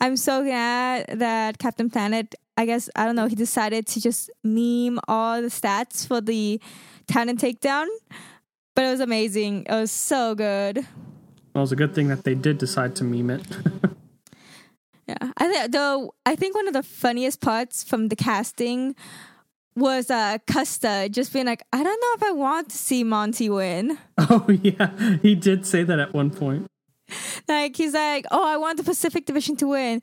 [0.01, 4.31] I'm so glad that Captain Planet, I guess, I don't know, he decided to just
[4.43, 6.61] meme all the stats for the
[7.07, 7.87] talent takedown.
[8.75, 9.67] But it was amazing.
[9.69, 10.77] It was so good.
[11.55, 13.43] Well, it was a good thing that they did decide to meme it.
[15.09, 18.95] Yeah, I think though I think one of the funniest parts from the casting
[19.81, 23.51] was uh Custa just being like, I don't know if I want to see Monty
[23.51, 23.99] win.
[24.19, 26.67] oh yeah, he did say that at one point.
[27.49, 30.01] Like he's like, oh, I want the Pacific Division to win,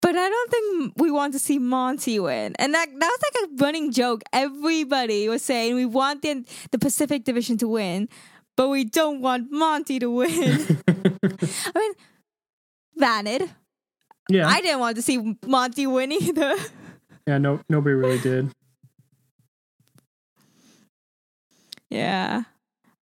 [0.00, 2.54] but I don't think we want to see Monty win.
[2.58, 4.22] And that that was like a running joke.
[4.32, 8.08] Everybody was saying we want the the Pacific Division to win,
[8.56, 10.80] but we don't want Monty to win.
[10.88, 11.92] I mean,
[12.96, 13.50] valid.
[14.30, 16.54] Yeah, I didn't want to see Monty win either.
[17.26, 18.52] yeah, no, nobody really did.
[21.90, 22.44] Yeah.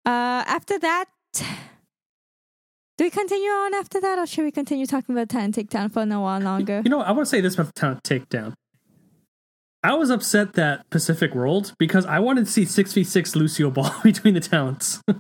[0.05, 5.29] Uh, after that, do we continue on after that, or should we continue talking about
[5.29, 6.81] Talent Takedown for a while longer?
[6.85, 8.55] You know, I want to say this about talent takedown.
[9.85, 13.71] I was upset that Pacific rolled because I wanted to see six v six Lucio
[13.71, 15.01] Ball between the talents.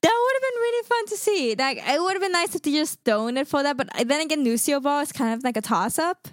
[0.00, 1.54] That would have been really fun to see.
[1.58, 3.76] Like, it would have been nice if they just thrown it for that.
[3.76, 6.28] But then again, Lucio Ball is kind of like a toss up.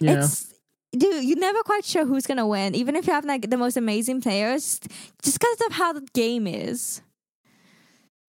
[0.00, 0.49] yeah, It's
[0.92, 3.76] dude, you're never quite sure who's gonna win, even if you have like the most
[3.76, 4.80] amazing players,
[5.22, 7.02] just because of how the game is.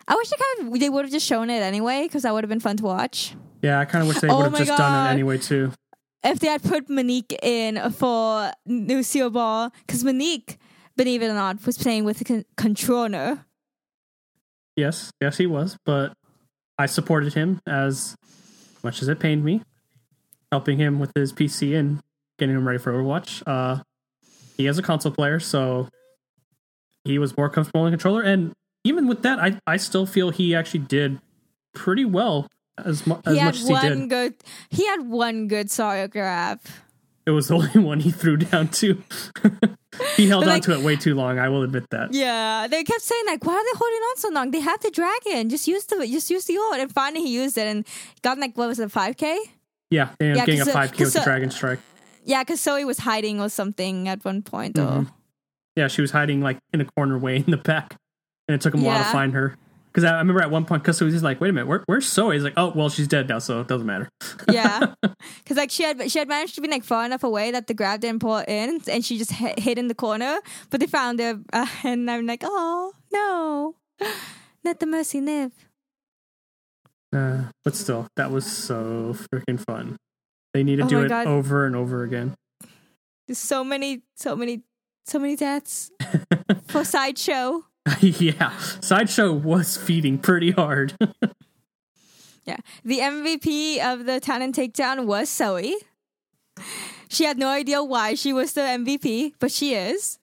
[0.08, 2.44] I wish they kind of they would have just shown it anyway, because that would
[2.44, 3.36] have been fun to watch.
[3.62, 3.80] yeah.
[3.80, 5.72] I kind of wish they Oh would have just done it anyway too.
[6.24, 10.58] if they had put Monique in for Lucio Ball, because Monique,
[10.98, 13.46] believe it or not, was playing with a con- controller.
[14.76, 16.14] Yes, yes, he was, but
[16.78, 18.16] I supported him as
[18.84, 19.62] much as it pained me,
[20.52, 22.02] helping him with his PC and
[22.42, 23.44] getting him ready for Overwatch.
[23.46, 23.84] Uh,
[24.58, 25.88] he is a console player, so
[27.06, 28.52] he was more comfortable in the controller, and
[28.84, 31.20] even with that, I I still feel he actually did
[31.74, 32.48] pretty well
[32.84, 34.10] as mu- as he had much as he one did.
[34.10, 34.34] good.
[34.70, 36.60] He had one good Sario grab.
[37.28, 39.04] It was the only one he threw down too.
[40.18, 41.38] he held But, on to it way too long.
[41.38, 42.12] I will admit that.
[42.14, 44.50] Yeah, they kept saying like, "Why are they holding on so long?
[44.52, 45.50] They have the dragon.
[45.50, 47.86] Just use the just use the ult." And finally, he used it and
[48.24, 49.38] got like what was it, five k?
[49.92, 51.80] Yeah, they ended Yeah, up getting a uh, five K with the uh, Dragon Strike.
[52.24, 54.78] Yeah, because Zoe was hiding or something at one point.
[54.78, 55.12] Or Mhm.
[55.76, 57.96] Yeah, she was hiding like in a corner way in the back,
[58.48, 59.56] and it took him a while to find her.
[59.88, 61.84] Because I, I remember at one point, because was just like, "Wait a minute, where,
[61.86, 64.10] where's Zoe?" He's like, "Oh, well, she's dead now, so it doesn't matter."
[64.50, 67.68] yeah, because like she had she had managed to be like far enough away that
[67.68, 70.40] the grab didn't pull in, and she just hid, hid in the corner.
[70.70, 73.76] But they found her, uh, and I'm like, "Oh no,
[74.64, 75.52] let the mercy live."
[77.14, 79.98] Uh, but still, that was so freaking fun.
[80.54, 81.28] They need to Oh do it God.
[81.28, 82.36] over and over again.
[83.28, 84.64] There's so many, so many,
[85.06, 85.92] so many deaths
[86.68, 87.66] for sideshow.
[88.02, 90.94] yeah, sideshow was feeding pretty hard.
[92.44, 92.58] Yeah.
[92.84, 95.76] The MVP of the talent takedown was Zoe.
[97.08, 100.18] She had no idea why she was the MVP, but she is.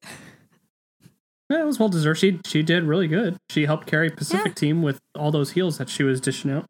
[1.48, 2.18] yeah, it was well deserved.
[2.18, 3.36] She she did really good.
[3.50, 4.52] She helped carry Pacific Yeah.
[4.54, 6.66] team with all those heals that she was dishing out.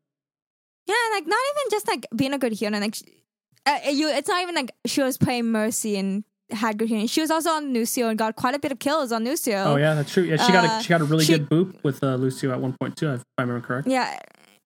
[0.86, 2.78] Yeah, like not even just like being a good healer.
[2.78, 3.02] Like, sh-
[3.68, 7.06] uh, you, it's not even like she was playing Mercy and had good healing.
[7.06, 9.56] She was also on Lucio and got quite a bit of kills on Lucio.
[9.64, 10.24] Oh yeah, that's true.
[10.24, 12.50] Yeah, she got Uh, a she got a really she- good boop with uh, Lucio
[12.52, 13.86] at one point too, if I remember correct.
[13.88, 14.18] Yeah,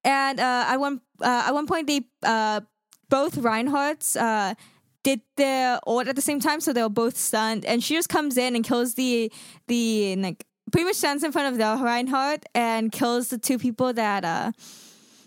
[0.04, 2.60] and uh, at one uh, at one point they uh,
[3.08, 4.54] both Reinhardts uh,
[5.02, 7.64] did the ult at the same time, so they were both stunned.
[7.64, 9.32] And she just comes in and kills the
[9.66, 13.92] the like pretty much stands in front of the Reinhardt and kills the two people
[13.92, 14.52] that uh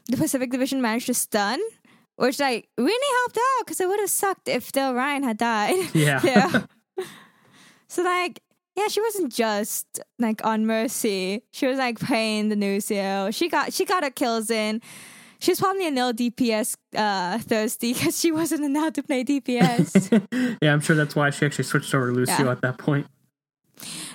[0.08, 1.60] the Pacific Division managed to stun.
[2.17, 5.89] Which like really helped out because it would have sucked if the Ryan had died.
[5.93, 6.21] Yeah.
[6.23, 6.62] yeah.
[7.88, 8.41] So like
[8.75, 11.43] yeah, she wasn't just like on Mercy.
[11.51, 13.32] She was like playing the Lucio.
[13.32, 14.82] She got she got her kills in.
[15.39, 20.58] She was probably a nil DPS uh, thirsty because she wasn't allowed to play DPS.
[20.62, 22.51] yeah, I'm sure that's why she actually switched over to Lucio Yeah.
[22.51, 23.06] at that point.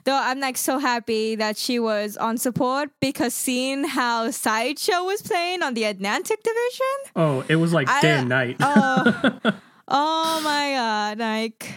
[0.04, 5.22] Though I'm like so happy that she was on support because seeing how Sideshow was
[5.22, 7.12] playing on the Atlantic Division.
[7.16, 8.56] Oh, it was like I- day and night.
[8.60, 9.40] Oh,
[9.88, 11.18] oh my god!
[11.18, 11.72] Like,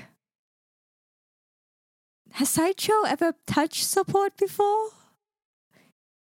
[2.31, 4.89] has Sideshow ever touched support before?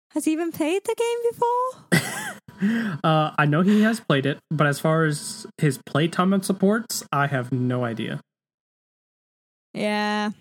[0.09, 2.99] Has he even played the game before?
[3.03, 7.03] uh, I know he has played it, but as far as his playtime and supports,
[7.11, 8.21] I have no idea.
[9.73, 10.31] Yeah.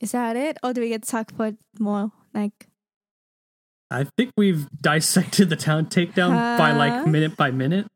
[0.00, 2.12] Is that it, or do we get to talk about more?
[2.32, 2.68] Like,
[3.90, 7.86] I think we've dissected the talent takedown by like minute by minute.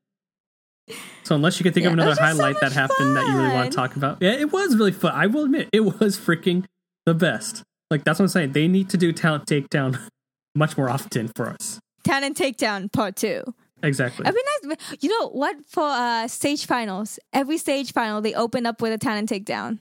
[1.22, 3.36] So unless you can think Yeah, of another just so highlight that happened that you
[3.36, 5.12] really want to talk about, yeah, it was really fun.
[5.14, 6.64] I will admit, it was freaking
[7.06, 7.62] the best.
[7.90, 8.52] Like that's what I'm saying.
[8.52, 10.00] They need to do talent takedown
[10.54, 11.78] much more often for us.
[12.04, 13.42] Talent Takedown Part Two.
[13.82, 14.24] Exactly.
[14.26, 14.96] It'd be nice.
[15.00, 15.56] You know what?
[15.68, 19.78] For uh, stage finals, every stage final they open up with a talent takedown.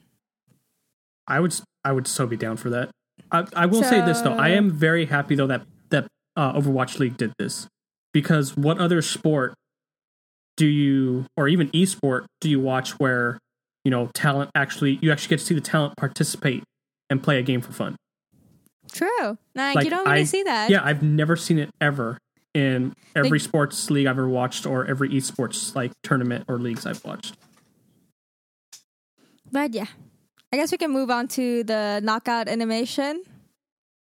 [1.28, 2.90] I would I would so be down for that.
[3.32, 7.00] I, I will say this though, I am very happy though that that uh, Overwatch
[7.00, 7.68] League did this
[8.14, 9.54] because what other sport
[10.58, 13.38] do you or even esport do you watch where
[13.84, 16.64] you know talent actually you actually get to see the talent participate
[17.10, 17.96] and play a game for fun?
[18.92, 19.38] True.
[19.56, 20.70] Like, Like, you don't really I- see that.
[20.70, 22.18] Yeah, I've never seen it ever
[22.54, 26.86] in every Like- sports league I've ever watched or every esports like tournament or leagues
[26.86, 27.36] I've watched.
[29.52, 29.88] But yeah,
[30.54, 33.24] I guess we can move on to the knockout animation,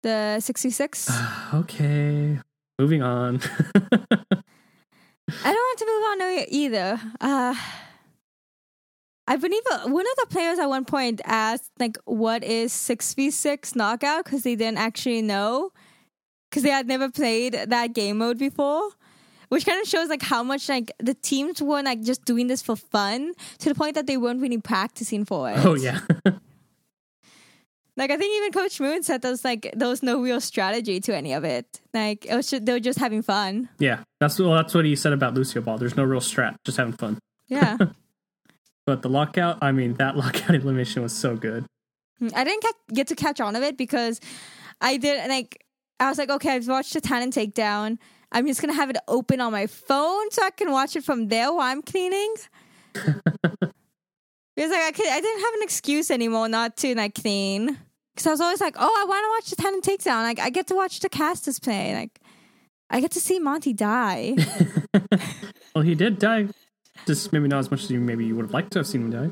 [0.02, 1.10] the sixty-six.
[1.54, 2.38] okay,
[2.78, 3.40] moving on.
[5.44, 7.00] I don't want to move on either.
[7.20, 7.54] Uh,
[9.30, 13.76] I believe uh, one of the players at one point asked, like, what is 6v6
[13.76, 14.24] knockout?
[14.24, 15.70] Because they didn't actually know.
[16.50, 18.90] Because they had never played that game mode before.
[19.50, 22.62] Which kind of shows, like, how much, like, the teams were, like, just doing this
[22.62, 25.64] for fun to the point that they weren't really practicing for it.
[25.64, 26.00] oh yeah.
[27.96, 31.00] Like, I think even Coach Moon said there was, like, there was no real strategy
[31.00, 31.82] to any of it.
[31.92, 33.68] Like, it was just, they were just having fun.
[33.78, 35.76] Yeah, that's well, that's what he said about Lucio Ball.
[35.76, 37.18] There's no real strat, just having fun.
[37.48, 37.76] Yeah.
[38.86, 41.64] But the lockout, I mean, that lockout elimination was so good.
[42.20, 44.20] Mm, I didn't get to catch on of it because
[44.80, 45.64] I did like
[46.00, 47.98] I was like, okay, I've watched the Talent Takedown.
[48.32, 51.28] I'm just gonna have it open on my phone so I can watch it from
[51.28, 52.34] there while I'm cleaning.
[52.92, 53.12] because
[54.70, 57.78] like I could, I didn't have an excuse anymore not to like clean.
[58.14, 60.22] Because I was always like, oh, I want to watch the Talent Takedown.
[60.22, 61.94] Like I get to watch the casters play.
[61.94, 62.20] Like
[62.90, 64.34] I get to see Monty die.
[65.74, 66.48] Well, he did die,
[67.06, 69.02] just maybe not as much as you maybe you would have liked to have seen
[69.02, 69.30] him die.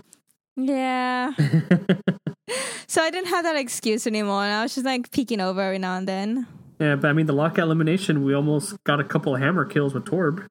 [0.56, 1.32] yeah.
[2.86, 5.78] so I didn't have that excuse anymore, and I was just like peeking over every
[5.78, 6.46] now and then.
[6.78, 9.94] Yeah, but I mean, the lockout elimination, we almost got a couple of hammer kills
[9.94, 10.46] with Torb.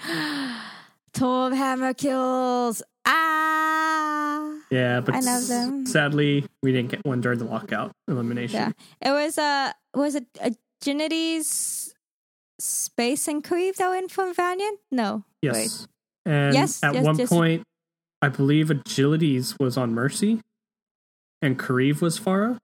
[1.14, 2.82] Torb hammer kills.
[3.06, 4.52] Ah.
[4.70, 5.86] Yeah, but I love them.
[5.86, 8.56] sadly, we didn't get one during the lockout elimination.
[9.00, 9.10] Yeah.
[9.10, 10.26] It was uh was it
[10.82, 11.92] Agilities
[12.58, 14.80] Space and Creeve that went from Valiant?
[14.90, 15.24] No.
[15.42, 15.54] Yes.
[15.54, 16.32] Wait.
[16.32, 17.28] And Yes, at yes, one yes.
[17.28, 17.62] point,
[18.22, 20.40] I believe Agilities was on Mercy,
[21.42, 22.56] and Kariv was Farah.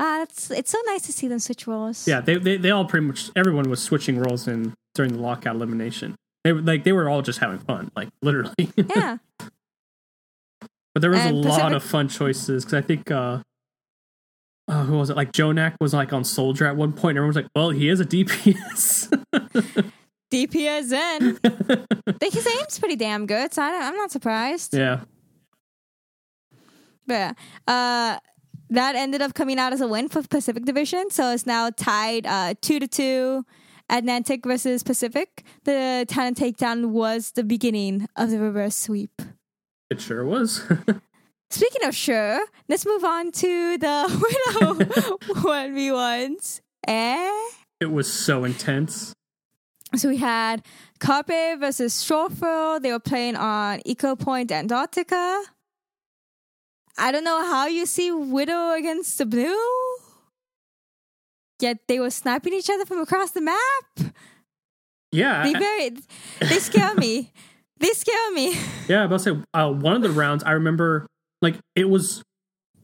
[0.00, 2.06] Ah, that's it's so nice to see them switch roles.
[2.06, 5.56] Yeah, they, they they all pretty much everyone was switching roles in during the lockout
[5.56, 6.14] elimination.
[6.44, 8.54] They were like they were all just having fun, like literally.
[8.76, 9.18] Yeah.
[10.94, 13.40] but there was And a lot of fun choices because I think uh,
[14.68, 15.16] uh, who was it?
[15.16, 17.16] Like Jonak was like on Soldier at one point.
[17.16, 19.08] And everyone was like, "Well, he is a DPS."
[20.30, 21.38] DPS in.
[22.20, 24.74] Like his aim's pretty damn good, so I don't, I'm not surprised.
[24.76, 25.00] yeah,
[27.06, 27.32] But yeah,
[27.66, 28.18] uh,
[28.70, 32.26] that ended up coming out as a win for Pacific Division, so it's now tied
[32.26, 33.44] uh, two to two.
[33.90, 35.44] Atlantic versus Pacific.
[35.64, 39.22] The talent takedown was the beginning of the reverse sweep.
[39.88, 40.60] it sure was.
[41.50, 43.96] Speaking of sure, let's move on to the
[44.60, 46.60] Widow one v ones.
[46.86, 47.48] Eh?
[47.80, 49.14] it was so intense.
[49.96, 50.62] So we had
[51.00, 52.80] Carpe versus Surefour.
[52.80, 55.42] They were playing on Eco Point Antarctica.
[56.98, 59.56] I don't know how you see Widow against the Blue.
[61.60, 64.12] Yet they were sniping each other from across the map.
[65.10, 65.90] Yeah, They I- very
[66.40, 67.32] they scare me.
[67.80, 68.56] They scare me.
[68.88, 70.42] Yeah, about to say uh, one of the rounds.
[70.44, 71.06] I remember
[71.42, 72.22] like it was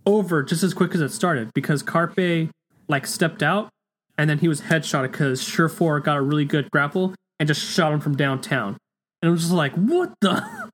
[0.07, 2.51] over just as quick as it started because Carpe
[2.89, 3.71] like stepped out
[4.19, 7.93] and then he was headshot because Surefour got a really good grapple and just shot
[7.93, 8.77] him from downtown.
[9.23, 10.71] And it was just like, what the?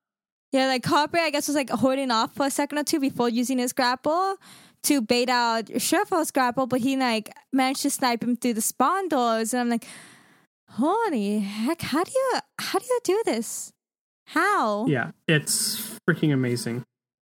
[0.51, 3.29] Yeah, like Carpe, I guess, was like holding off for a second or two before
[3.29, 4.37] using his grapple
[4.83, 9.07] to bait out Surefour's grapple, but he like managed to snipe him through the spawn
[9.07, 9.85] doors, and I'm like,
[10.69, 13.71] holy heck, how do you how do you do this?
[14.27, 14.85] How?
[14.87, 16.83] Yeah, it's freaking amazing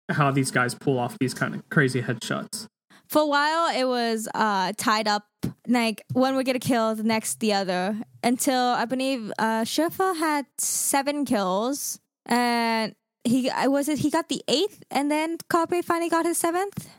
[0.09, 2.67] how these guys pull off these kind of crazy headshots.
[3.07, 5.25] For a while, it was uh, tied up.
[5.67, 10.45] Like one would get a kill, the next the other, until I believe uh, had
[10.57, 16.09] seven kills, and he I was it he got the eighth, and then Carpe finally
[16.09, 16.89] got his seventh.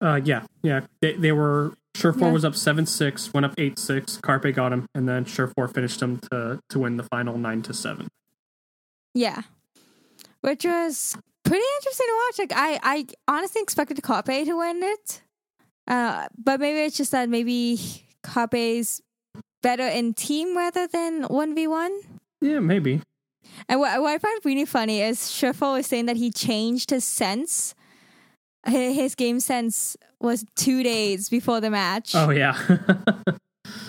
[0.00, 0.80] Uh, yeah, yeah.
[1.00, 2.32] They they were Surefour Yeah.
[2.32, 4.16] was up seven six, went up eight six.
[4.18, 7.72] Carpe got him, and then Surefour finished him to to win the final nine to
[7.74, 8.08] seven.
[9.14, 9.42] Yeah,
[10.40, 12.38] which was pretty interesting to watch.
[12.38, 15.22] Like I, I honestly expected Carpe to win it,
[15.86, 17.78] uh, but maybe it's just that maybe
[18.24, 19.00] Carpe's
[19.62, 21.92] better in team rather than one v one.
[22.40, 23.00] Yeah, maybe.
[23.68, 27.04] And what, what I find really funny is Shuffle was saying that he changed his
[27.04, 27.74] sense.
[28.66, 32.14] His game sense was two days before the match.
[32.14, 32.58] Oh yeah.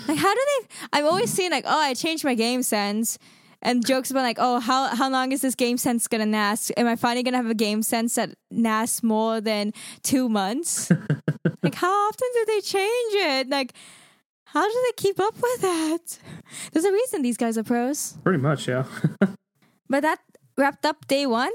[0.08, 0.68] Like, how do they?
[0.94, 3.18] I've always seen like, oh, I changed my game sense,
[3.62, 6.72] and jokes about like, oh, how how long is this game sense gonna last?
[6.78, 10.89] Am I finally gonna have a game sense that lasts more than two months?
[11.63, 13.50] like, how often do they change it?
[13.50, 13.74] Like,
[14.46, 16.20] how do they keep up with that?
[16.72, 18.18] There's a reason these guys are pros.
[18.24, 18.86] Pretty much, yeah.
[19.89, 20.19] But that
[20.58, 21.52] wrapped up day one,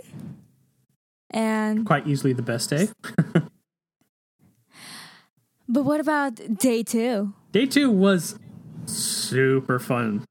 [1.31, 2.89] and Quite easily the best day.
[5.69, 7.33] but what about day two?
[7.53, 8.39] Day two was
[8.87, 10.25] super fun.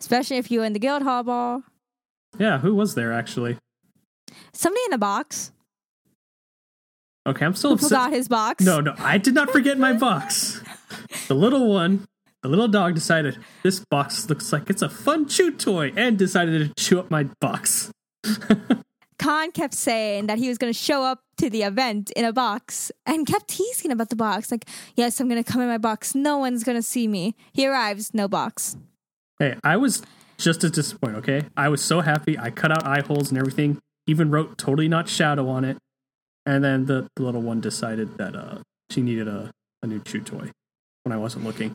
[0.00, 1.62] Especially if you were in the guild hall ball,
[2.38, 3.56] Yeah, who was there actually?
[4.54, 5.50] somebody in a box
[7.26, 7.88] Okay, I'm still who upset.
[7.88, 8.64] forgot his box.
[8.64, 10.60] No, no, I did not forget my box.
[11.28, 12.04] The little one,
[12.42, 16.74] the little dog decided this box looks like it's a fun chew toy and decided
[16.74, 17.90] to chew up my box.
[19.18, 22.32] Khan kept saying that he was going to show up to the event in a
[22.32, 24.50] box and kept teasing about the box.
[24.50, 24.64] Like,
[24.96, 26.16] yes, I'm going to come in my box.
[26.16, 27.36] No one's going to see me.
[27.52, 28.76] He arrives, no box.
[29.38, 30.02] Hey, I was
[30.38, 31.42] just as disappointed, okay?
[31.56, 32.36] I was so happy.
[32.36, 33.78] I cut out eye holes and everything,
[34.08, 35.78] even wrote totally not shadow on it.
[36.44, 38.58] And then the, the little one decided that uh,
[38.90, 39.52] she needed a,
[39.84, 40.50] a new chew toy
[41.04, 41.74] when I wasn't looking.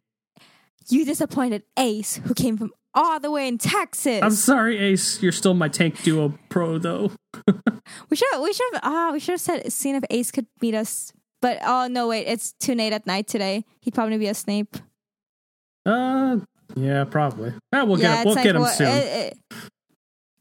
[0.90, 4.22] You disappointed Ace, who came from all the way in Texas.
[4.24, 5.22] I'm sorry, Ace.
[5.22, 7.12] You're still my Tank Duo Pro, though.
[8.10, 10.74] we should we should have ah we should have said seen if Ace could meet
[10.76, 11.12] us.
[11.42, 13.66] But oh no, wait, it's too late at night today.
[13.82, 14.78] He'd probably be a Snape.
[15.86, 16.40] Uh,
[16.76, 17.54] yeah, probably.
[17.72, 18.88] Ah, we'll yeah, get we'll it's get him what, soon.
[18.88, 19.38] it- it-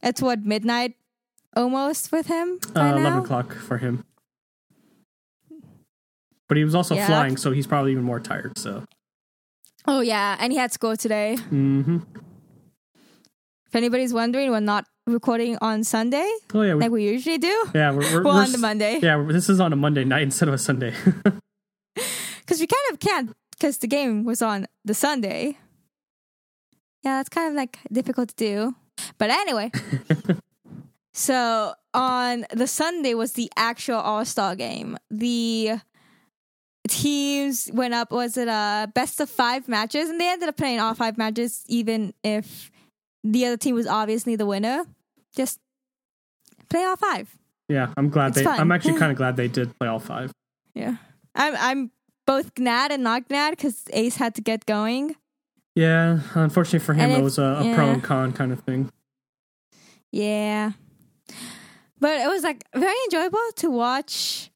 [0.02, 0.94] it's what midnight
[1.56, 2.96] almost with him uh, now.
[2.96, 4.04] 11 o'clock for him.
[6.48, 7.06] But he was also Yeah.
[7.06, 8.56] flying, so he's probably even more tired.
[8.56, 8.84] So,
[9.88, 11.36] Oh yeah, and he had school today.
[11.36, 11.98] hmm
[13.66, 17.66] If anybody's wondering, we're not recording on Sunday oh yeah, we, like we usually do.
[17.74, 20.22] yeah, we're, we're, We're we're on the Monday Yeah, this is on a Monday night
[20.22, 20.92] instead of a Sunday.
[21.94, 25.58] because we kind of can't because the game was on the Sunday.
[27.04, 28.74] Yeah, that's kind of like difficult to do.
[29.18, 29.70] But anyway,
[31.12, 34.98] so on the Sunday was the actual All Star game.
[35.10, 35.78] The
[36.86, 38.10] teams went up.
[38.12, 40.08] Was it a best of five matches?
[40.10, 42.70] And they ended up playing all five matches, even if
[43.24, 44.84] the other team was obviously the winner.
[45.34, 45.58] Just
[46.68, 47.28] play all five.
[47.68, 48.44] yeah, I'm glad It's they.
[48.44, 48.58] fun.
[48.60, 50.32] I'm actually kind of glad they did play all five.
[50.74, 50.96] Yeah,
[51.34, 51.54] I'm.
[51.58, 51.90] I'm
[52.26, 55.14] both glad and not glad because Ace had to get going.
[55.76, 58.90] Yeah, unfortunately for him, And it was a, a pro and con kind of thing.
[60.10, 60.72] Yeah.
[62.00, 64.50] But it was like very enjoyable to watch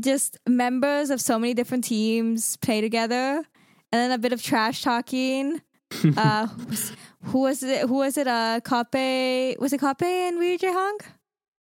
[0.00, 3.44] just members of so many different teams play together and
[3.92, 5.60] then a bit of trash talking.
[6.16, 6.92] uh who was-
[7.24, 10.98] who was it who was it uh Carpe was it Carpe and Ryu Hong?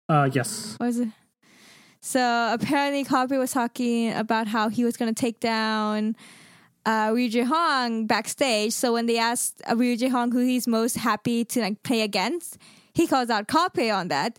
[0.09, 0.77] Uh, yes.
[0.81, 1.09] Was it
[2.01, 6.17] so apparently Kape was talking about how he was gonna take down
[6.85, 8.73] uh, Ryu Hong backstage.
[8.73, 12.59] So when they asked uh, Ryu Hong who he's most happy to like play against,
[12.95, 14.39] he calls out Carpe on that.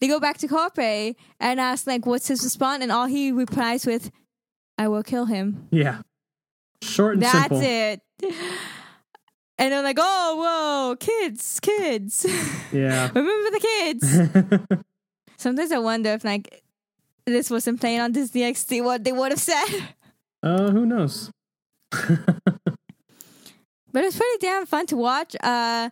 [0.00, 3.86] They go back to Carpe and ask like what's his response, and all he replies
[3.86, 4.10] with,
[4.78, 6.02] "I will kill him." Yeah.
[6.82, 7.60] Short and That's simple.
[7.62, 8.00] it.
[9.58, 12.26] And they're like, "Oh, whoa, kids, kids,
[12.72, 13.08] Yeah.
[13.14, 14.82] remember the kids."
[15.38, 16.62] Sometimes I wonder if like
[17.24, 19.88] this wasn't playing on Disney XD, what they would have said.
[20.42, 21.30] uh, who knows?
[21.90, 22.44] But
[24.04, 25.34] it's pretty damn fun to watch.
[25.42, 25.88] Uh,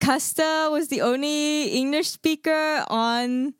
[0.00, 3.54] Custa was the only English speaker on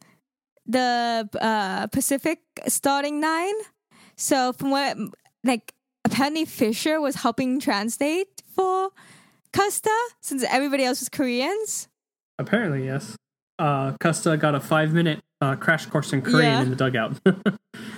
[0.66, 3.54] the uh, Pacific starting nine.
[4.16, 4.96] So from what
[5.44, 5.74] like
[6.04, 8.90] apparently Fissure was helping translate for
[9.52, 11.88] Custa since everybody else was Koreans.
[12.38, 13.16] Apparently, yes.
[13.58, 16.62] Uh, Custa got a five minute uh, crash course in Korean Yeah.
[16.62, 17.20] in the dugout.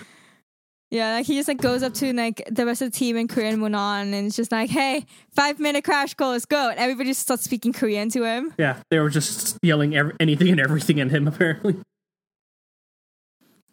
[0.91, 3.29] Yeah, like he just like goes up to like the rest of the team in
[3.29, 6.69] Korean on and it's just like, hey, five minute crash course, go.
[6.69, 8.53] And everybody just starts speaking Korean to him.
[8.59, 11.77] yeah, they were just yelling ev- anything and everything at him, apparently.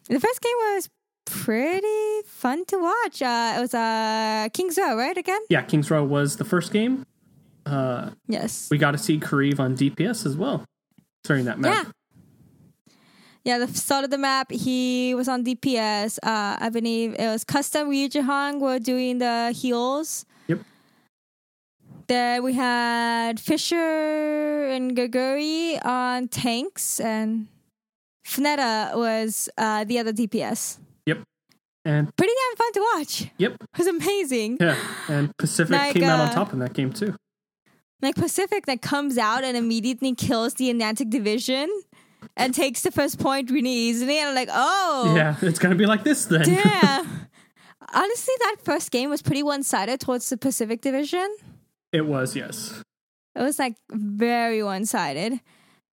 [0.08, 0.88] The first game was
[1.26, 3.20] pretty fun to watch.
[3.20, 5.16] Uh, it was uh, Kings Row, right?
[5.16, 5.40] Again?
[5.50, 7.04] Yeah, Kings Row was the first game.
[7.66, 8.68] Uh, Yes.
[8.70, 10.64] we got to see Kariv on DPS as well
[11.24, 11.84] during that Yeah.
[13.44, 16.18] Yeah, the start of the map, he was on DPS.
[16.22, 20.26] Uh, I believe it was Custom Ryujehong were doing the heals.
[20.48, 20.60] Yep.
[22.08, 27.48] Then we had Fissure and Geguri on tanks, and
[28.26, 30.78] Fleta was uh, the other DPS.
[31.06, 31.22] Yep.
[31.84, 33.26] And Pretty damn fun to watch.
[33.38, 34.58] yep, It was amazing.
[34.60, 34.76] yeah,
[35.08, 37.14] and Pacific Like, came out on uh, top in that game too.
[38.02, 41.68] Like Pacific that comes out and immediately kills the Atlantic Division
[42.36, 44.18] and takes the first point really easily.
[44.18, 46.42] And I'm like, oh, Yeah, it's gonna be like this then.
[46.42, 47.28] damn.
[47.94, 51.26] Honestly, that first game was pretty one sided towards the Pacific Division.
[51.92, 52.82] it was, yes.
[53.34, 55.40] It was like very one sided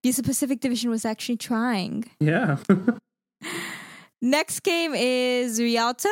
[0.02, 2.04] because the Pacific Division was actually trying.
[2.20, 2.58] Yeah.
[4.22, 6.08] Next game is Rialto.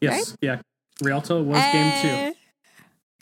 [0.00, 0.36] yes.
[0.40, 0.60] Yeah.
[1.02, 2.38] Rialto was game two.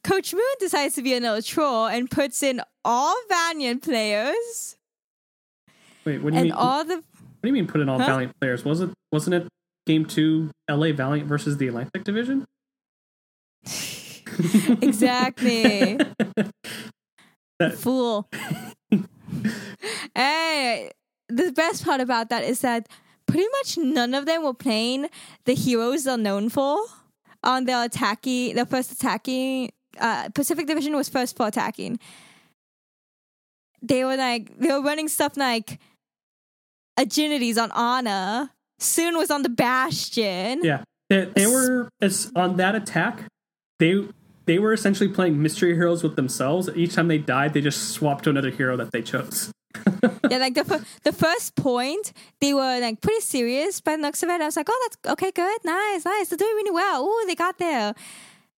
[0.03, 4.77] Coach Moon decides to be another troll and puts in all Valiant players
[6.05, 6.53] Wait, what do you and mean?
[6.53, 7.67] all the what do you mean?
[7.67, 8.07] Put in all Huh?
[8.07, 8.65] Valiant players?
[8.65, 8.91] Was it?
[9.13, 9.49] Wasn't it
[9.87, 10.51] game two?
[10.71, 12.45] LA Valiant versus the Atlantic Division.
[14.83, 15.99] exactly
[17.59, 18.29] That- fool.
[20.15, 20.91] hey,
[21.29, 22.89] the best part about that is that
[23.27, 25.09] pretty much none of them were playing
[25.45, 26.79] the heroes they're known for
[27.43, 29.71] on their attacking, the first attacking.
[29.99, 31.99] Uh, Pacific Division was first for attacking.
[33.83, 35.79] They were like they were running stuff like
[37.01, 38.53] Agilities on Ana.
[38.79, 40.61] Soon was on the Bastion.
[40.63, 43.25] Yeah, they, they were as on that attack.
[43.79, 44.07] They
[44.47, 46.69] they were essentially playing mystery heroes with themselves.
[46.75, 49.51] Each time they died, they just swapped to another hero that they chose.
[50.31, 54.23] yeah, like the fir- the first point, they were like pretty serious by the looks
[54.23, 54.41] of it.
[54.41, 56.29] I was like, oh, that's okay, good, nice, nice.
[56.29, 57.03] They're doing really well.
[57.07, 57.95] Oh, they got there.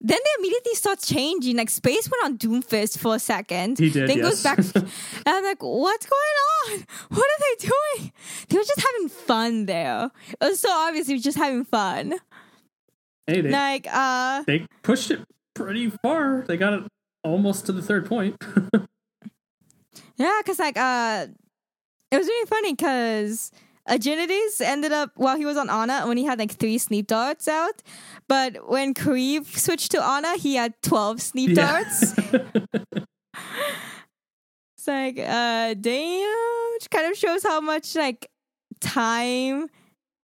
[0.05, 1.57] Then they immediately start changing.
[1.57, 3.79] Like Space went on Doomfist for a second.
[3.79, 4.27] He did, Then yes.
[4.29, 4.59] goes back.
[4.75, 4.89] and
[5.27, 6.87] I'm like, what's going on?
[7.11, 8.13] What are they doing?
[8.49, 10.11] They were just having fun there.
[10.41, 12.15] It was so obvious they were just having fun.
[13.29, 15.21] Hey, they Like, uh, they pushed it
[15.55, 16.45] pretty far.
[16.49, 16.83] They got it
[17.23, 18.37] almost to the third point.
[20.17, 21.27] Yeah, because like uh,
[22.11, 23.51] it was really funny because
[23.89, 27.49] Agilities ended up while he was on Ana when he had like three sleep darts
[27.49, 27.83] out,
[28.29, 32.15] but when Kariv switched to Ana, he had twelve sleep darts.
[34.83, 38.29] It's like uh, damn, which kind of shows how much like
[38.81, 39.69] time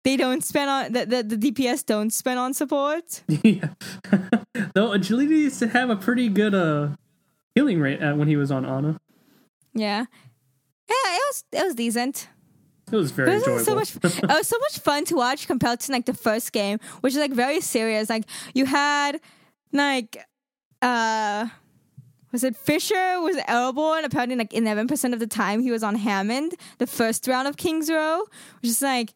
[0.03, 3.23] they don't spend on the the, the DPS don't spend on support.
[3.43, 3.69] yeah.
[4.73, 6.89] Though agility used to have a pretty good uh
[7.55, 8.99] healing rate at when he was on Ana.
[9.73, 10.03] Yeah,
[10.89, 12.27] yeah, it was it was decent.
[12.91, 13.85] It was very It was enjoyable.
[13.85, 14.13] so much.
[14.23, 17.19] it was so much fun to watch compared to like the first game, which is
[17.19, 18.09] like very serious.
[18.09, 19.19] Like you had
[19.71, 20.17] like
[20.81, 21.47] uh
[22.31, 25.95] was it Fissure was airborne apparently like eleven percent of the time he was on
[25.95, 28.23] Hammond the first round of Kings Row,
[28.61, 29.13] which is like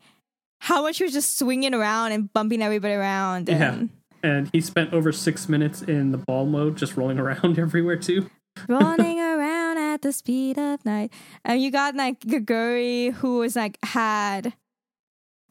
[0.60, 3.50] how much he was just swinging around and bumping everybody around.
[3.50, 3.74] Yeah.
[3.74, 3.90] And
[4.24, 8.30] and he spent over six minutes in the ball mode, just rolling around everywhere too.
[8.68, 9.55] running around
[9.96, 11.12] at the speed of night.
[11.44, 14.54] And you got like Geguri who was like had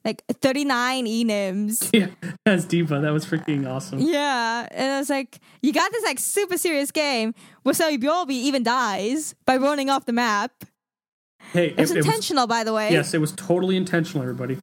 [0.05, 1.91] like 39 enims.
[1.95, 2.09] Yeah,
[2.47, 4.01] as D.Va, that was freaking awesome.
[4.01, 8.63] Yeah, and I was like, you got this like super serious game where Saebyeolbe even
[8.63, 10.53] dies by running off the map.
[11.53, 12.93] Hey, It's it, it was, intentional, by the way.
[12.93, 14.23] yes, it was totally intentional.
[14.23, 14.59] Everybody.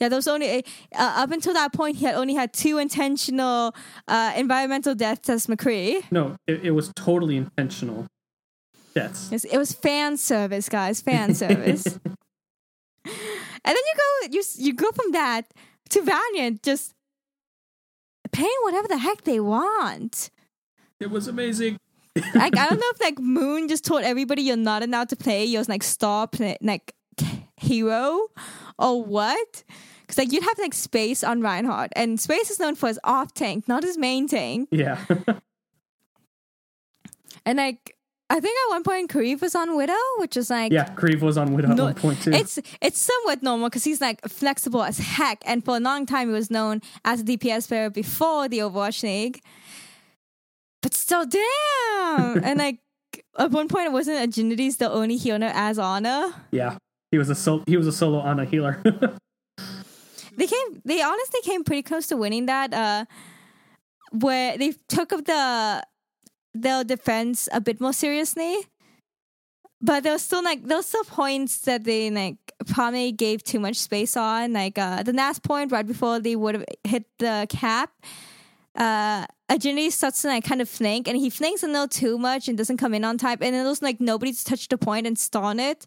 [0.00, 0.64] Yeah, there was only
[0.94, 3.74] uh, up until that point he had only had two intentional
[4.06, 6.04] uh, environmental deaths as McCree.
[6.10, 8.06] No, it, it was totally intentional.
[9.30, 11.86] Yes, it was fan service, guys, fan service.
[11.86, 12.02] and
[13.64, 15.42] then you go, you you go from that
[15.90, 16.92] to Valiant, just
[18.32, 20.30] paying whatever the heck they want.
[21.00, 21.78] It was amazing.
[22.34, 25.44] like I don't know if like Moon just told everybody you're not allowed to play
[25.44, 26.92] your like star pla- like
[27.56, 28.26] hero
[28.78, 29.64] or what?
[30.02, 33.34] Because like you'd have like Space on Reinhardt, and Space is known for his off
[33.34, 34.68] tank, not his main tank.
[34.72, 34.98] Yeah.
[37.46, 37.96] And like
[38.30, 41.38] I think at one point Kariv was on Widow, which is like Yeah, Kariv was
[41.38, 42.32] on Widow No, at one point too.
[42.32, 46.28] It's it's somewhat normal because he's like flexible as heck, and for a long time
[46.28, 49.40] he was known as a DPS player before the Overwatch League.
[50.82, 52.44] But still, damn!
[52.44, 52.78] and like
[53.38, 56.46] at one point, it wasn't Agility's the only healer as Ana.
[56.50, 56.76] yeah,
[57.10, 58.82] he was a sol- he was a solo Ana healer.
[60.36, 60.82] They came.
[60.84, 62.72] They honestly came pretty close to winning that.
[62.72, 63.06] Uh,
[64.12, 65.82] where they took up the
[66.62, 68.56] their defense a bit more seriously.
[69.80, 72.36] But there was still like there was still points that they like
[72.66, 74.52] probably gave too much space on.
[74.52, 77.90] Like uh the last point right before they would have hit the cap.
[78.74, 82.48] Uh Agility starts to like kind of flank and he flanks a little too much
[82.48, 85.18] and doesn't come in on time and it was like nobody touched the point and
[85.18, 85.86] stun it.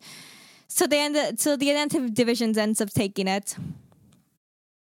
[0.67, 3.55] So they end so the Atlantic divisions ends up taking it.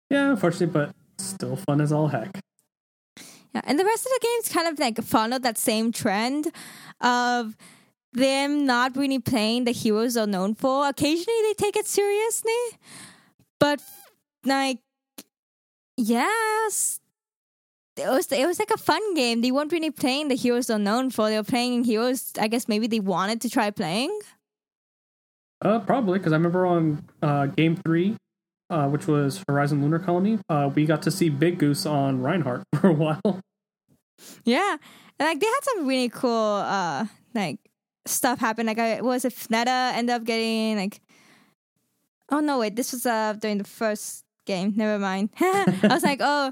[0.10, 2.40] yeah, unfortunately, but still fun as all heck.
[3.54, 6.52] Yeah, and the rest of the games kind of like follow that same trend
[7.02, 7.56] of
[8.14, 10.88] them not really playing the heroes they're known for.
[10.88, 12.52] Occasionally they take it seriously,
[13.60, 13.82] but
[14.46, 14.80] like,
[15.98, 17.00] yes,
[17.96, 19.42] it was it was like a fun game.
[19.42, 21.30] They weren't really playing the heroes they're known for.
[21.30, 22.34] They were playing heroes.
[22.40, 24.18] I guess maybe they wanted to try playing.
[25.62, 28.18] Uh, probably because I remember on uh, game three,
[28.74, 32.64] uh, which was Horizon Lunar Colony, uh, we got to see Big Goose on Reinhardt
[32.82, 33.42] for a while.
[34.44, 34.78] Yeah,
[35.20, 37.60] like they had some really cool uh like
[38.06, 38.66] stuff happen.
[38.66, 41.02] Like I was if Fleta ended up getting like
[42.30, 44.74] oh no wait this was uh during the first game.
[44.76, 45.30] Never mind.
[45.40, 46.52] I was like oh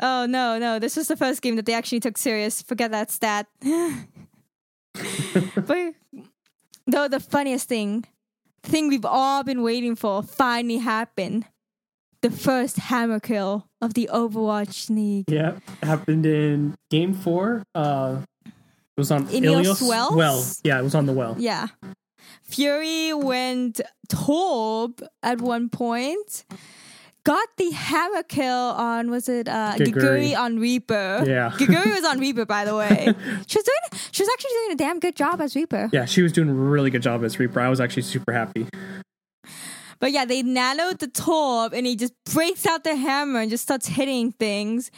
[0.00, 2.62] oh no no this was the first game that they actually took serious.
[2.62, 3.46] Forget that stat.
[5.54, 5.94] but
[6.86, 8.04] though the funniest thing,
[8.62, 11.46] thing we've all been waiting for finally happened.
[12.24, 15.26] The first hammer kill of the Overwatch League.
[15.30, 17.64] Yeah, happened in game four.
[17.74, 18.52] Uh, it
[18.96, 20.16] was on Ineos Ilios Wells?
[20.16, 21.36] Well, yeah, it was on the well.
[21.38, 21.66] Yeah.
[22.42, 26.46] Fury went Torb at one point.
[27.26, 29.92] Got the hammer kill on was it uh Geguri.
[30.32, 31.24] Geguri on Reaper.
[31.26, 31.50] Yeah.
[31.50, 33.04] Geguri was on Reaper by the way.
[33.46, 35.90] She was doing she was actually doing a damn good job as Reaper.
[35.92, 37.60] Yeah, she was doing a really good job as Reaper.
[37.60, 38.66] I was actually super happy.
[40.04, 43.62] But yeah, they nanoed the Torb and he just breaks out the hammer and just
[43.62, 44.90] starts hitting things.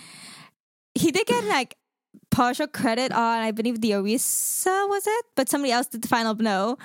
[0.96, 1.76] He did get like
[2.32, 5.26] partial credit on I believe the Orisa was it?
[5.36, 6.76] But somebody else did the final blow.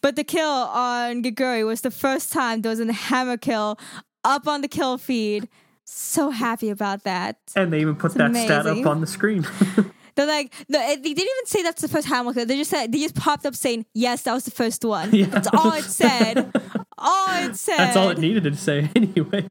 [0.00, 3.80] But the kill on Geguri was the first time there was a hammer kill
[4.22, 5.48] up on the kill feed.
[5.82, 7.40] So happy about that.
[7.56, 9.44] And they even put It's that stat up on the screen.
[10.16, 12.32] They're like, no, they didn't even say that's the first hammer.
[12.32, 15.26] They just said they just popped up saying, "Yes, that was the first one." Yeah.
[15.26, 16.50] That's all it said.
[16.98, 17.76] all it said.
[17.78, 19.46] That's all it needed to say anyway.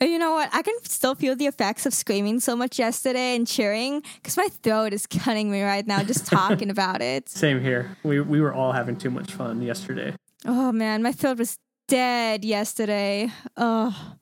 [0.00, 0.50] You know what?
[0.52, 4.48] I can still feel the effects of screaming so much yesterday and cheering because my
[4.48, 7.28] throat is cutting me right now just talking about it.
[7.28, 7.96] Same here.
[8.02, 10.14] We we were all having too much fun yesterday.
[10.44, 11.58] Oh man, my throat was
[11.88, 13.30] dead yesterday.
[13.56, 14.16] Oh,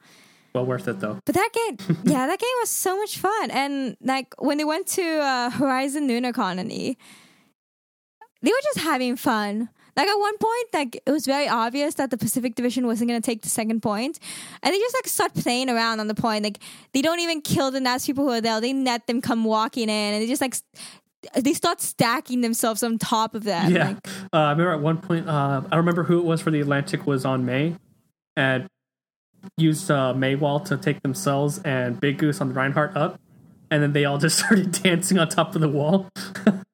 [0.55, 1.19] Well worth it though.
[1.25, 3.51] but that game, yeah, that game was so much fun.
[3.51, 6.99] And like when they went to uh, Horizon Lunar Colony,
[8.43, 9.69] they were just having fun.
[9.97, 13.21] Like at one point, like it was very obvious that the Pacific Division wasn't going
[13.21, 14.19] to take the second point,
[14.63, 16.45] and they just like start playing around on the point.
[16.45, 16.59] Like
[16.95, 19.85] they don't even kill the last people who are there; they net them come walking
[19.91, 20.55] in, and they just like
[21.35, 23.73] they start stacking themselves on top of them.
[23.75, 23.89] Yeah.
[23.89, 26.61] Like, Uh, I remember at one point, uh, I remember who it was for the
[26.61, 27.77] Atlantic was on May
[28.37, 28.69] and
[29.57, 33.21] used uh, May Wall to take themselves and Big Goose on the Reinhardt up.
[33.71, 36.09] And then they all just started dancing on top of the wall.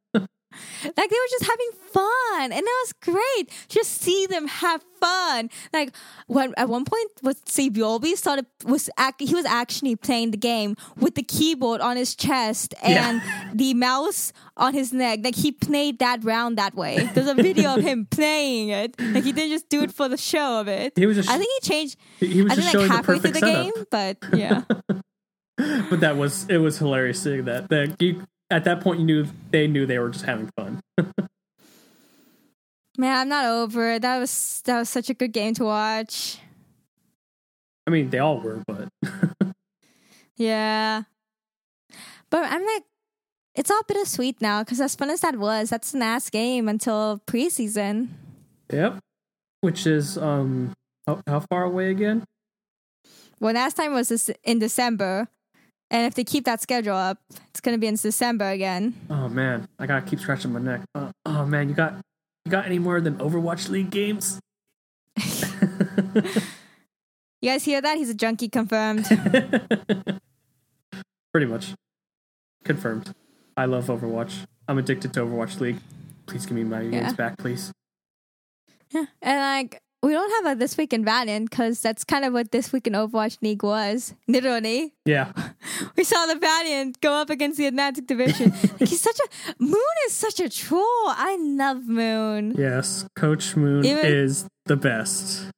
[0.85, 3.51] like they were just having fun and that was great.
[3.69, 5.51] Just see them have fun.
[5.73, 5.95] Like
[6.27, 10.77] when at one point was Saebyeolbe started was act, he was actually playing the game
[10.97, 13.23] with the keyboard on his chest and
[13.55, 15.21] the mouse on his neck.
[15.23, 17.09] Like he played that round that way.
[17.15, 18.99] There's a video of him playing it.
[19.01, 20.93] Like he didn't just do it for the show of it.
[20.97, 23.19] He was just I think he changed he he was I think like the halfway
[23.19, 23.63] through the setup.
[23.65, 24.63] game but yeah.
[25.59, 27.69] But that was it was hilarious seeing that.
[27.71, 30.81] That you at that point you knew they knew they were just having fun.
[32.99, 36.39] man I'm not over it that was that was such a good game to watch
[37.87, 38.89] I mean, they all were, but
[40.37, 41.03] Yeah.
[42.31, 42.83] But I'm like,
[43.55, 47.23] it's all bittersweet now because as fun as that was, that's the last game until
[47.27, 48.09] preseason.
[48.71, 48.99] yep.
[49.61, 50.73] Which is um
[51.07, 52.25] how, how far away again?
[53.41, 55.29] Well, last time was this in December.
[55.91, 57.19] And if they keep that schedule up,
[57.51, 58.95] it's going to be in December again.
[59.09, 60.81] Oh man, I gotta keep scratching my neck.
[60.95, 61.95] Uh, oh man, you got
[62.45, 64.41] you got any more than Overwatch League games?
[67.43, 67.99] You guys hear that?
[67.99, 69.05] He's a junkie confirmed.
[71.33, 71.75] Pretty much
[72.65, 73.15] confirmed.
[73.57, 74.47] I love Overwatch.
[74.67, 75.77] I'm addicted to Overwatch League.
[76.27, 77.03] Please give me my Yeah.
[77.03, 77.73] games back, please.
[78.91, 82.33] Yeah, and like we don't have a this week in Valiant because that's kind of
[82.33, 84.15] what this week in Overwatch League was.
[84.29, 85.33] Literally, Yeah.
[85.97, 88.51] we saw the Valiant go up against the Atlantic Division.
[88.81, 90.83] like he's such a Moon is such a troll.
[91.09, 92.55] I love Moon.
[92.57, 93.07] Yes.
[93.17, 95.51] Coach Moon Even- is the best.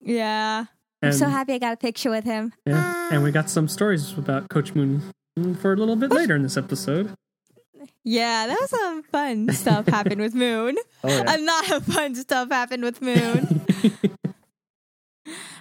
[0.00, 0.66] Yeah,
[1.02, 2.52] And, I'm so happy I got a picture with him.
[2.66, 5.02] yeah, and we got some stories about Coach Moon
[5.60, 7.12] for a little bit later in this episode.
[8.04, 10.76] Yeah, that was some fun stuff happened with Moon.
[11.04, 11.36] Oh, yeah.
[11.36, 13.64] A lot of fun stuff happened with Moon.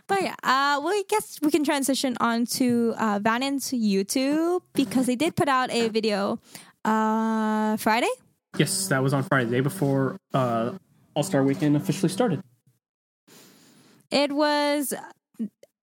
[0.08, 5.06] But yeah, uh, well, I guess we can transition on to uh, Valiant's YouTube because
[5.06, 6.40] they did put out a video
[6.86, 8.10] uh, Friday.
[8.58, 10.72] yes, that was on Friday, the day before uh,
[11.14, 12.42] All Star Weekend officially started.
[14.10, 14.94] It was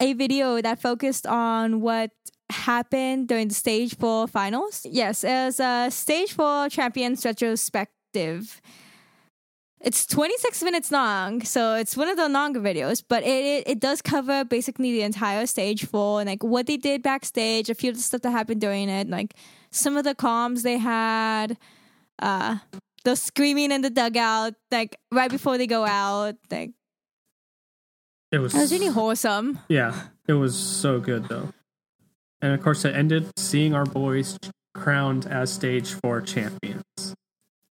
[0.00, 2.10] a video that focused on what
[2.50, 4.86] happened during the stage four finals.
[4.88, 8.62] Yes, it was a stage four champions retrospective.
[9.84, 13.80] It's 26 minutes long, so it's one of the longer videos, but it, it, it
[13.80, 17.90] does cover basically the entire stage four and like what they did backstage, a few
[17.90, 19.34] of the stuff that happened during it, like
[19.70, 21.58] some of the comms they had,
[22.18, 22.56] uh,
[23.04, 26.70] the screaming in the dugout, like right before they go out, like
[28.32, 29.58] It was, it was really wholesome.
[29.68, 29.94] yeah,
[30.26, 31.50] it was so good though.
[32.40, 34.38] And of course, it ended seeing our boys
[34.74, 36.82] crowned as stage four champions.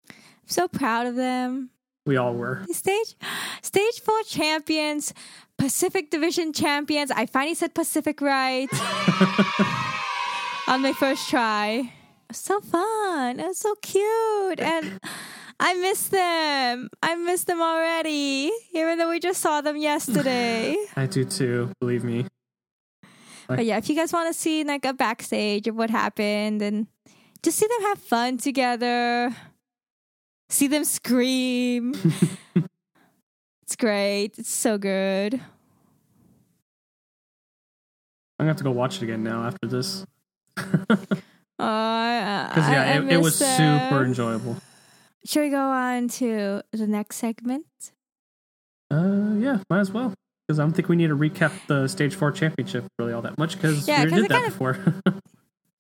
[0.09, 1.69] I'm so proud of them.
[2.07, 2.65] We all were.
[2.71, 3.15] Stage
[3.63, 5.13] stage four champions,
[5.59, 7.11] Pacific Division champions.
[7.11, 8.69] I finally said Pacific right
[10.69, 11.93] on my first try.
[12.33, 13.41] So fun.
[13.41, 14.61] It was so cute.
[14.61, 15.01] And
[15.61, 16.89] I miss them.
[17.03, 18.51] I miss them already.
[18.75, 20.77] Even though we just saw them yesterday.
[20.97, 22.27] I do too, believe me.
[23.49, 26.87] but yeah, if you guys want to see like a backstage of what happened and
[27.43, 29.35] just see them have fun together,
[30.49, 31.95] see them scream.
[33.63, 34.39] it's great.
[34.39, 35.35] It's so good.
[35.35, 35.41] I'm
[38.45, 40.05] gonna have to go watch it again now after this.
[41.61, 44.57] Oh, I, Because yeah, I- I it, it was miss super enjoyable.
[45.27, 47.65] Should we go on to the next segment?
[48.93, 50.15] Uh, yeah, might as well.
[50.47, 53.39] Because I don't think we need to recap the stage four championship really all that
[53.39, 54.79] much because Yeah, we 'cause did it that kinda- before.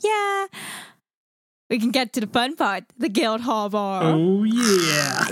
[0.02, 0.46] Yeah.
[1.68, 4.02] We can get to the fun part, the Guild Hall Bar.
[4.04, 5.26] oh yeah.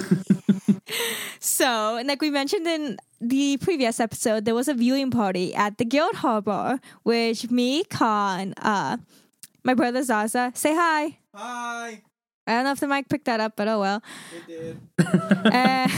[1.41, 5.85] So, like we mentioned in the previous episode, there was a viewing party at the
[5.85, 8.97] Guild Hall Bar, which me, Khan, uh,
[9.65, 11.19] my brother Zaza, say hi.
[11.35, 12.03] Hi.
[12.47, 14.03] I don't know if the mic picked that up, but oh well.
[14.35, 14.81] It did.
[14.99, 15.89] Uh,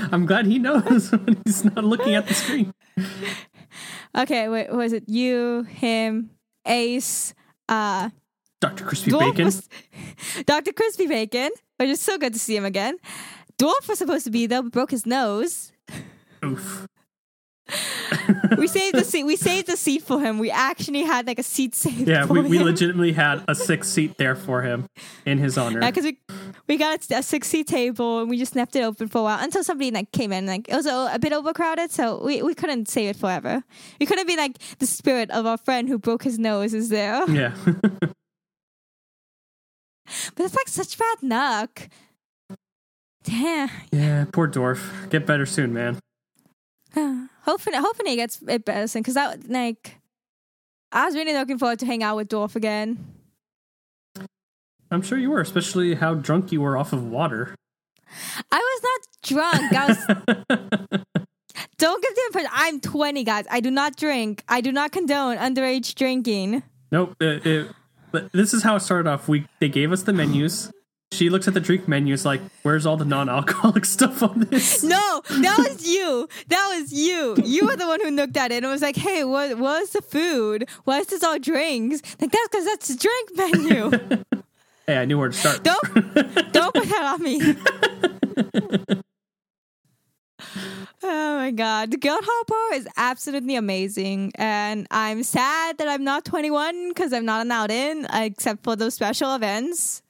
[0.12, 2.72] I'm glad he knows when he's not looking at the screen.
[4.16, 6.30] okay, wait, was it you, him,
[6.66, 7.34] Ace,
[7.68, 8.10] uh,
[8.68, 8.84] Dr.
[8.84, 9.44] Crispy Dwarf Bacon.
[9.46, 9.68] was-
[10.46, 10.72] Dr.
[10.72, 12.96] Crispy Bacon, which is so good to see him again.
[13.58, 15.72] Dwarf was supposed to be there, but broke his nose.
[16.44, 16.86] Oof.
[18.58, 19.24] We saved the seat.
[19.24, 20.38] We saved the seat for him.
[20.38, 22.06] We actually had like a seat saved.
[22.08, 24.86] Yeah, we, we legitimately had a six seat there for him
[25.26, 25.80] in his honor.
[25.80, 26.18] Yeah, because we
[26.68, 29.42] we got a six seat table and we just left it open for a while
[29.42, 30.46] until somebody like came in.
[30.46, 33.62] Like it was a, a bit overcrowded, so we, we couldn't save it forever.
[33.98, 37.28] We couldn't be like the spirit of our friend who broke his nose is there.
[37.30, 37.54] yeah.
[40.34, 41.88] But it's like such bad luck.
[43.24, 43.70] Damn.
[43.90, 45.08] yeah, poor dwarf.
[45.10, 45.98] Get better soon, man.
[47.42, 49.02] hopefully, hopefully it gets it better soon.
[49.02, 49.98] Because that like,
[50.92, 53.04] I was really looking forward to hang out with Dwarf again.
[54.90, 57.54] I'm sure you were, especially how drunk you were off of water.
[58.52, 59.72] I was not drunk.
[59.72, 61.04] I was.
[61.78, 63.44] don't give the impression I'm 20, guys.
[63.50, 64.44] I do not drink.
[64.48, 66.62] I do not condone underage drinking.
[66.92, 67.16] Nope.
[67.20, 67.70] It, it,
[68.14, 69.28] but this is how it started off.
[69.28, 70.70] We they gave us the menus.
[71.10, 75.20] She looks at the drink menus like, "Where's all the non-alcoholic stuff on this?" No,
[75.28, 76.28] that was you.
[76.46, 77.36] That was you.
[77.44, 80.00] You were the one who looked at it and was like, "Hey, what was the
[80.00, 80.68] food?
[80.84, 83.90] Why is this all drinks?" Like that's because that's the drink menu.
[84.86, 85.62] Hey, I knew where to start.
[85.64, 89.00] Don't don't put that on me.
[91.02, 96.04] oh my god, the Guild Hall Bar is absolutely amazing, and I'm sad that I'm
[96.04, 100.02] not 21 because I'm not allowed in except for those special events.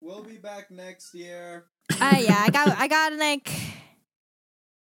[0.00, 1.66] We'll be back next year.
[2.00, 3.50] Uh, yeah, I got I got like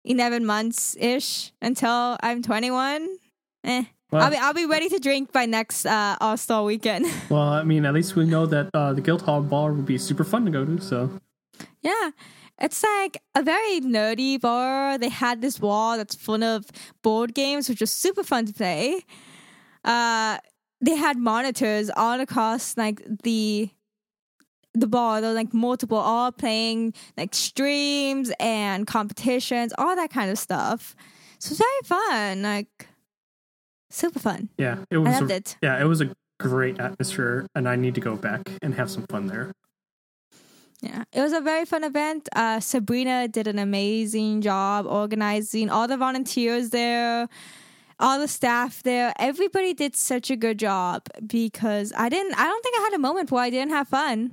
[0.04, 3.08] 11 months ish until I'm 21.
[3.64, 3.84] Eh.
[4.10, 7.06] Well, I'll be I'll be ready to drink by next uh, All Star weekend.
[7.30, 10.24] well, I mean, at least we know that uh, the Guildhall Bar would be super
[10.24, 10.80] fun to go to.
[10.80, 11.20] So
[11.82, 12.10] Yeah.
[12.60, 14.98] It's like a very nerdy bar.
[14.98, 16.66] They had this wall that's full of
[17.02, 19.04] board games, which was super fun to play.
[19.84, 20.38] Uh,
[20.80, 23.70] they had monitors all across like the
[24.74, 25.20] the bar.
[25.20, 30.94] There were like multiple, all playing like streams and competitions, all that kind of stuff.
[31.38, 32.88] So it's very fun, like
[33.88, 34.50] super fun.
[34.58, 35.20] Yeah, it I was.
[35.20, 35.56] loved a, it.
[35.62, 39.06] Yeah, it was a great atmosphere, and I need to go back and have some
[39.08, 39.52] fun there.
[40.82, 42.28] Yeah, it was a very fun event.
[42.34, 47.28] Uh, Sabrina did an amazing job organizing all the volunteers there,
[47.98, 49.12] all the staff there.
[49.18, 52.34] Everybody did such a good job because I didn't.
[52.38, 54.32] I don't think I had a moment where I didn't have fun.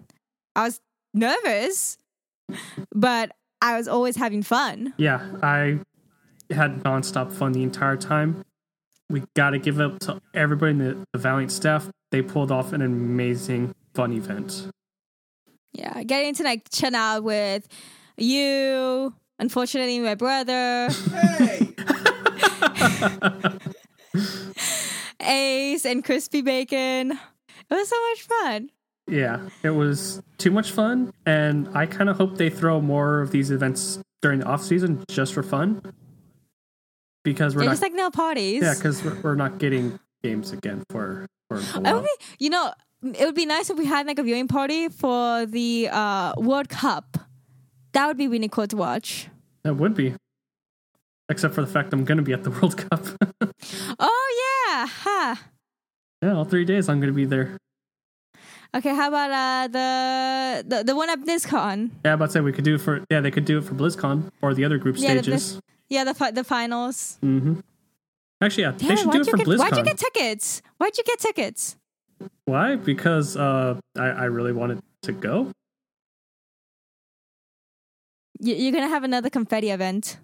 [0.56, 0.80] I was
[1.14, 1.98] nervous,
[2.96, 3.32] but
[3.62, 4.94] I was always having fun.
[4.98, 5.80] Yeah, I
[6.50, 8.44] had nonstop fun the entire time.
[9.10, 11.90] We got to give up to everybody in the, the Valiant staff.
[12.12, 14.70] They pulled off an amazing fun event.
[15.78, 17.68] Yeah, getting to like chill out with
[18.18, 19.14] you.
[19.40, 21.76] Unfortunately, my brother Hey!
[25.20, 27.12] Ace and Crispy Bacon.
[27.12, 28.72] It was so much fun.
[29.08, 33.32] Yeah, it was too much fun, and I kind of hope they throw more of
[33.32, 35.82] these events during the off season just for fun.
[37.24, 38.64] Because we're not, just like nail parties.
[38.64, 41.96] yeah, because we're, we're not getting games again for for a while.
[41.96, 42.10] would be,
[42.40, 42.74] you know,
[43.04, 46.70] it would be nice if we had like a viewing party for the uh, World
[46.70, 47.18] Cup.
[47.94, 49.28] That would be really cool to watch.
[49.64, 50.14] That would be,
[51.30, 53.06] except for the fact I'm going to be at the World Cup.
[54.00, 54.28] Oh
[54.70, 55.42] yeah, ha.
[56.22, 57.58] yeah, all three days I'm going to be there.
[58.76, 61.90] Okay, how about uh, the, the the one at BlizzCon?
[62.06, 63.74] Yeah, about to say we could do it for yeah they could do it for
[63.74, 65.60] BlizzCon or the other group Yeah, the stages.
[65.90, 67.18] Yeah, the the finals.
[67.24, 67.62] mm-hmm.
[68.42, 69.60] Actually, yeah, they should do it for get, BlizzCon.
[69.60, 70.62] Why'd you get tickets?
[70.78, 71.76] Why'd you get tickets?
[72.46, 72.76] Why?
[72.76, 75.52] Because uh, I, I really wanted to go.
[78.40, 80.18] You- You're gonna have another confetti event.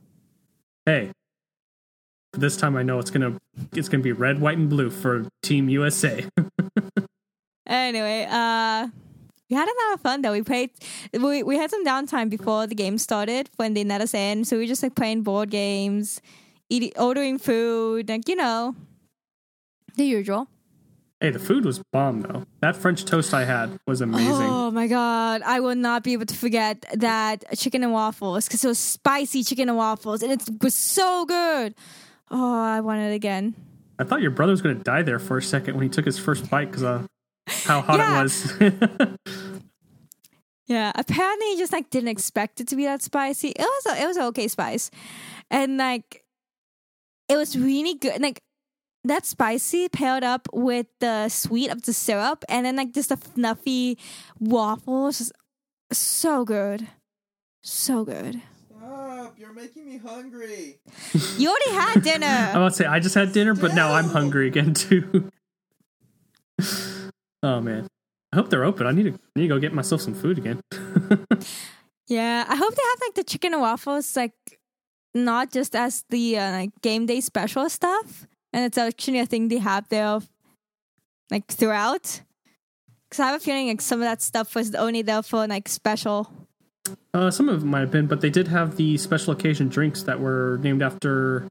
[0.85, 1.11] Hey,
[2.33, 3.37] this time I know it's gonna
[3.73, 6.25] it's gonna be red, white, and blue for Team USA.
[7.65, 8.87] Anyway, uh,
[9.49, 10.33] we had a lot of fun though.
[10.33, 10.71] We played.
[11.13, 14.57] We we had some downtime before the game started when they let us in, so
[14.57, 16.21] we were just like playing board games,
[16.69, 18.75] eating, ordering food, like you know,
[19.95, 20.49] the usual.
[21.23, 22.43] Hey, the food was bomb though.
[22.59, 24.29] That French toast I had was amazing.
[24.45, 28.63] Oh my god, I will not be able to forget that chicken and waffles because
[28.63, 31.73] it was spicy chicken and waffles, and it was so good.
[32.29, 33.55] Oh, I want it again.
[33.97, 36.19] I thought your brother was gonna die there for a second when he took his
[36.19, 37.03] first bite because uh,
[37.47, 38.19] how hot Yeah.
[38.19, 39.17] it was.
[40.65, 43.49] Yeah, apparently he just like didn't expect it to be that spicy.
[43.49, 44.89] It was a, it was okay spice,
[45.51, 46.23] and like
[47.27, 48.21] it was really good.
[48.21, 48.41] Like
[49.03, 53.17] that spicy paired up with the sweet of the syrup, and then like just the
[53.17, 53.97] fluffy
[54.39, 55.33] waffles, just
[55.91, 56.87] so good,
[57.61, 58.41] so good.
[58.77, 59.35] Stop!
[59.37, 60.79] You're making me hungry.
[61.37, 62.51] You already had dinner I dinner.
[62.51, 65.31] about to say I just had dinner, but now I'm hungry again too.
[67.43, 67.87] oh man,
[68.31, 68.87] I hope they're open.
[68.87, 70.61] I need to I need to go get myself some food again.
[72.07, 74.33] yeah, I hope they have like the chicken and waffles, like
[75.13, 79.47] not just as the uh, like game day special stuff, and it's actually a thing
[79.47, 80.19] they have there,
[81.29, 82.21] like throughout.
[83.09, 85.67] Because I have a feeling like some of that stuff was only there for like
[85.67, 86.31] special.
[87.13, 90.03] Uh, some of it might have been, but they did have the special occasion drinks
[90.03, 91.47] that were named after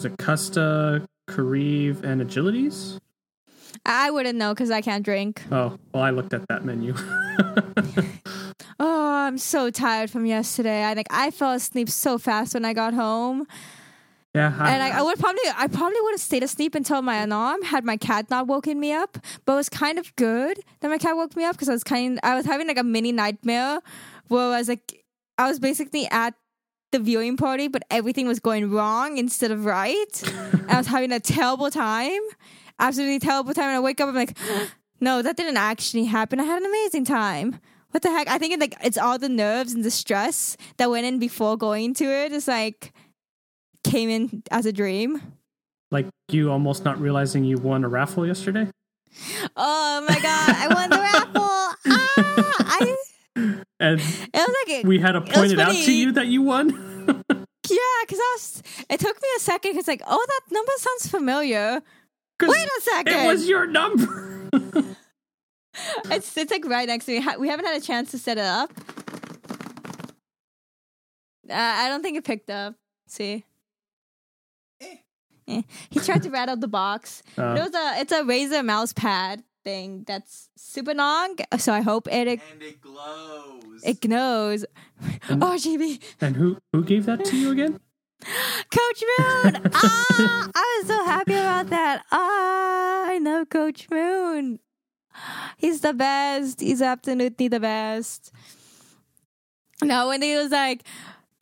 [0.00, 3.00] was it Custa, Kariv, and Agilities?
[3.84, 5.42] I wouldn't know because I can't drink.
[5.50, 6.94] Oh, well, I looked at that menu.
[8.80, 10.84] Oh, I'm so tired from yesterday.
[10.84, 13.46] I like I fell asleep so fast when I got home.
[14.38, 17.22] Yeah, I, and I, I would probably I probably would have stayed asleep until my
[17.22, 19.18] alarm had my cat not woken me up.
[19.44, 21.84] But it was kind of good that my cat woke me up because I was
[21.84, 23.80] kind I was having like a mini nightmare
[24.28, 25.04] where I was like
[25.38, 26.34] I was basically at
[26.92, 30.12] the viewing party, but everything was going wrong instead of right.
[30.12, 30.60] Mm.
[30.60, 32.20] and I was having a terrible time,
[32.78, 33.66] absolutely terrible time.
[33.66, 34.38] And I wake up, I'm like,
[35.00, 36.40] no, that didn't actually happen.
[36.40, 37.60] I had an amazing time.
[37.90, 38.28] What the heck?
[38.28, 41.56] I think it, like it's all the nerves and the stress that went in before
[41.56, 42.32] going to it.
[42.32, 42.92] It's like
[43.84, 45.20] came in as a dream.
[45.90, 48.68] like you almost not realizing you won a raffle yesterday.
[49.56, 51.44] Oh my god, I won the raffle.
[52.20, 52.96] Ah, I,
[53.80, 56.68] And it was like, we had to point it out to you that you won.
[57.08, 58.62] yeah, because I was.
[58.90, 59.74] It took me a second.
[59.74, 61.80] Cause like, oh, that number sounds familiar.
[62.42, 63.14] Wait a second.
[63.14, 64.50] It was your number.
[66.06, 67.26] It's it's like right next to me.
[67.38, 68.72] We haven't had a chance to set it up.
[71.48, 72.74] Uh, I don't think it picked up.
[73.06, 73.44] See.
[75.48, 75.62] Eh.
[75.90, 77.22] he tried to rattle the box.
[77.36, 81.36] Uh, It was a it's a Razer mouse pad thing that's super long.
[81.58, 83.82] So I hope it it, And it glows.
[83.84, 84.64] it knows.
[85.30, 87.80] Oh, GB, and who who gave that to you again?
[88.78, 89.62] Coach Moon.
[89.74, 92.02] ah, I was so happy about that.
[92.10, 94.58] Ah, I love Coach Moon.
[95.56, 96.60] He's the best.
[96.60, 98.32] He's absolutely the best.
[99.82, 100.82] No, when he was like,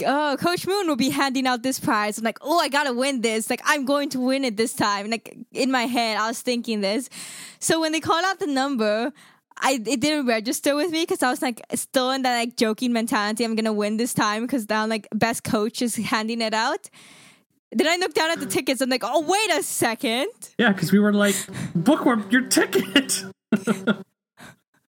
[0.05, 2.19] oh, Coach Moon will be handing out this prize.
[2.19, 3.49] I'm like, oh, I gotta win this.
[3.49, 5.11] Like, I'm going to win it this time.
[5.11, 7.09] Like, in my head, I was thinking this.
[7.59, 9.13] So when they called out the number,
[9.59, 12.93] I it didn't register with me because I was like still in that like joking
[12.93, 13.45] mentality.
[13.45, 16.91] I'm gonna win this time because now like best coach is handing it out.
[17.73, 18.81] Then I look down at the tickets.
[18.81, 20.29] I'm like, oh wait a second.
[20.59, 21.37] Yeah, because we were like,
[21.75, 23.25] bookworm your ticket.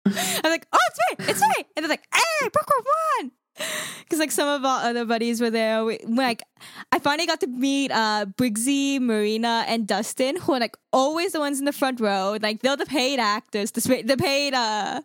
[0.05, 2.85] I'm like, oh, it's me, it's me, and they're like, hey, Brooklyn
[3.19, 3.31] won.
[3.99, 5.85] Because like some of our other buddies were there.
[5.85, 6.43] We, like,
[6.91, 11.39] I finally got to meet uh Briggsy, Marina, and Dustin, who are like always the
[11.39, 12.37] ones in the front row.
[12.41, 15.01] Like they're the paid actors, the the paid uh,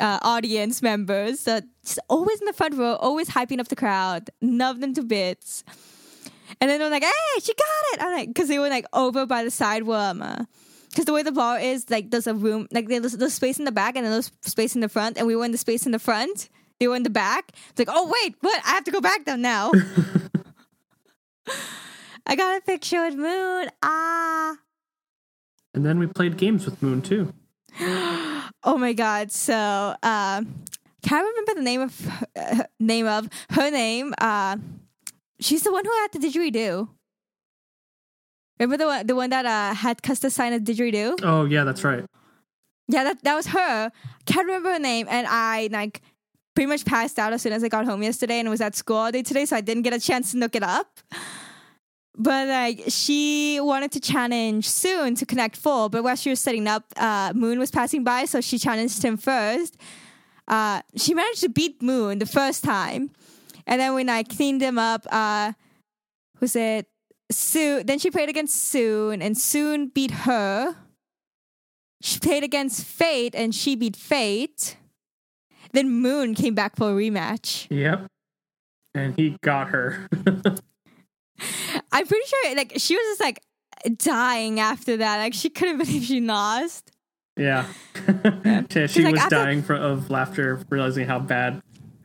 [0.00, 1.40] uh audience members.
[1.40, 4.30] So just always in the front row, always hyping up the crowd.
[4.42, 5.62] Love them to bits.
[6.60, 9.26] And then they're like, "Hey, she got it!" I'm like, because they were like over
[9.26, 10.48] by the side where um,
[10.88, 13.64] because the way the bar is, like, there's a room, like, there's, there's space in
[13.64, 15.86] the back and then there's space in the front, and we were in the space
[15.86, 16.48] in the front.
[16.80, 17.52] They were in the back.
[17.70, 18.62] It's like, oh wait, what?
[18.64, 19.72] I have to go back down now.
[22.26, 23.70] I got a picture with Moon.
[23.82, 24.56] Ah.
[25.74, 27.32] and then we played games with Moon too.
[28.64, 29.30] Oh my god.
[29.30, 30.42] So, uh,
[31.02, 34.14] can I remember the name of uh, name of her name.
[34.18, 34.56] Uh,
[35.38, 36.88] she's the one who had the didgeridoo.
[38.58, 41.20] Remember the one, the one that uh, had Custa sign a didgeridoo?
[41.22, 42.04] Oh yeah, that's right.
[42.88, 43.92] Yeah, that that was her.
[44.26, 46.02] Can't remember her name, and I like
[46.58, 48.96] pretty much passed out as soon as I got home yesterday, and was at school
[48.96, 50.98] all day today, so I didn't get a chance to look it up.
[52.16, 56.66] But like, she wanted to challenge soon to Connect Four, but while she was setting
[56.66, 59.76] up, uh, Moon was passing by, so she challenged him first.
[60.48, 63.12] Uh, she managed to beat Moon the first time,
[63.64, 65.52] and then when I cleaned him up, uh,
[66.40, 66.86] was it
[67.30, 67.84] Sue?
[67.84, 70.74] Then she played against Soon, and Soon beat her.
[72.02, 74.76] She played against Fate, and she beat Fate.
[75.72, 77.66] Then Moon came back for a rematch.
[77.70, 78.06] Yep.
[78.94, 80.08] And he got her.
[81.92, 83.40] I'm pretty sure like she was just like
[83.96, 85.18] dying after that.
[85.18, 86.90] Like she couldn't believe she lost.
[87.36, 87.66] yeah.
[88.74, 91.62] Yeah, she like, was after- dying for, of laughter, realizing how bad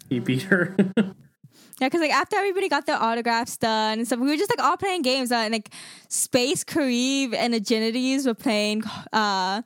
[0.10, 0.76] he beat her.
[1.80, 4.62] Yeah, because like after everybody got their autographs done and stuff, we were just like
[4.64, 5.32] all playing games.
[5.32, 5.70] Uh, and like
[6.08, 9.62] Space, Kariv, and Agilities were playing uh,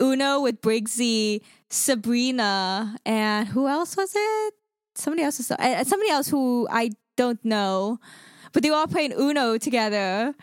[0.00, 1.40] Uno with Briggsy,
[1.70, 4.54] Sabrina, and who else was it?
[4.94, 7.98] Somebody else was uh, somebody else who I don't know,
[8.52, 10.34] but they were all playing Uno together.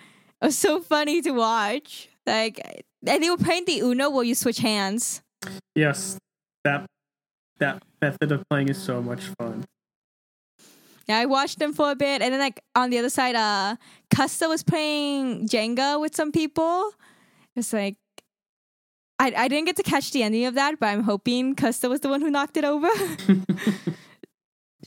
[0.42, 2.10] It was so funny to watch.
[2.26, 2.60] Like,
[3.08, 5.22] and they were playing the Uno where you switch hands.
[5.76, 6.18] yes.
[6.64, 6.86] That
[7.60, 9.66] that method of playing is so much fun.
[11.08, 13.76] Yeah, I watched them for a bit, and then like on the other side, uh,
[14.10, 16.92] Custa was playing Jenga with some people.
[17.56, 17.98] It's like
[19.20, 22.02] I I didn't get to catch the ending of that, but I'm hoping Custa was
[22.02, 22.90] the one who knocked it over.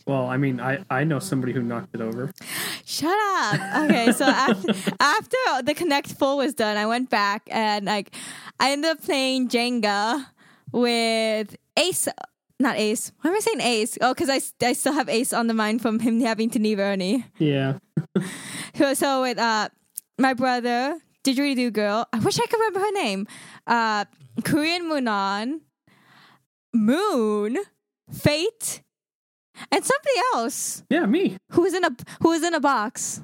[0.08, 2.32] Well, I mean, I, I know somebody who knocked it over.
[2.86, 3.84] Shut up.
[3.84, 8.14] Okay, so after, after the Connect Four was done, I went back and like
[8.58, 10.24] I ended up playing Jenga
[10.72, 12.08] with Ace.
[12.58, 13.12] Not Ace.
[13.20, 13.98] Why am I saying Ace?
[14.00, 16.78] Oh, because I, I still have Ace on the mind from him having to leave
[16.78, 17.26] Ernie.
[17.36, 17.78] Yeah.
[18.76, 19.68] So, so with uh,
[20.18, 23.26] my brother, Didgeridoo Girl, I wish I could remember her name.
[23.66, 24.04] Uh,
[24.44, 25.60] Korean Moonon,
[26.72, 27.58] Moon,
[28.12, 28.82] Fate,
[29.72, 31.36] and somebody else Yeah, me.
[31.52, 31.90] who was in a
[32.22, 33.20] who was in a box.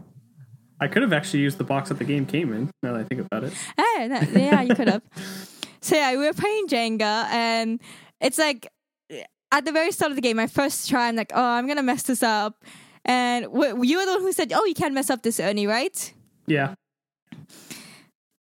[0.81, 3.05] I could have actually used the box that the game came in, now that I
[3.05, 3.53] think about it.
[3.77, 5.03] That- yeah, you could have.
[5.81, 7.81] so yeah, we were playing Jenga, and
[8.21, 8.69] it's like
[9.53, 11.83] at the very start of the game, my first try, I'm like, oh, I'm gonna
[11.83, 12.65] mess this up.
[13.05, 16.13] And you were the one who said, "Oh, you can't mess up this, Ernie, right?"
[16.47, 16.75] Yeah.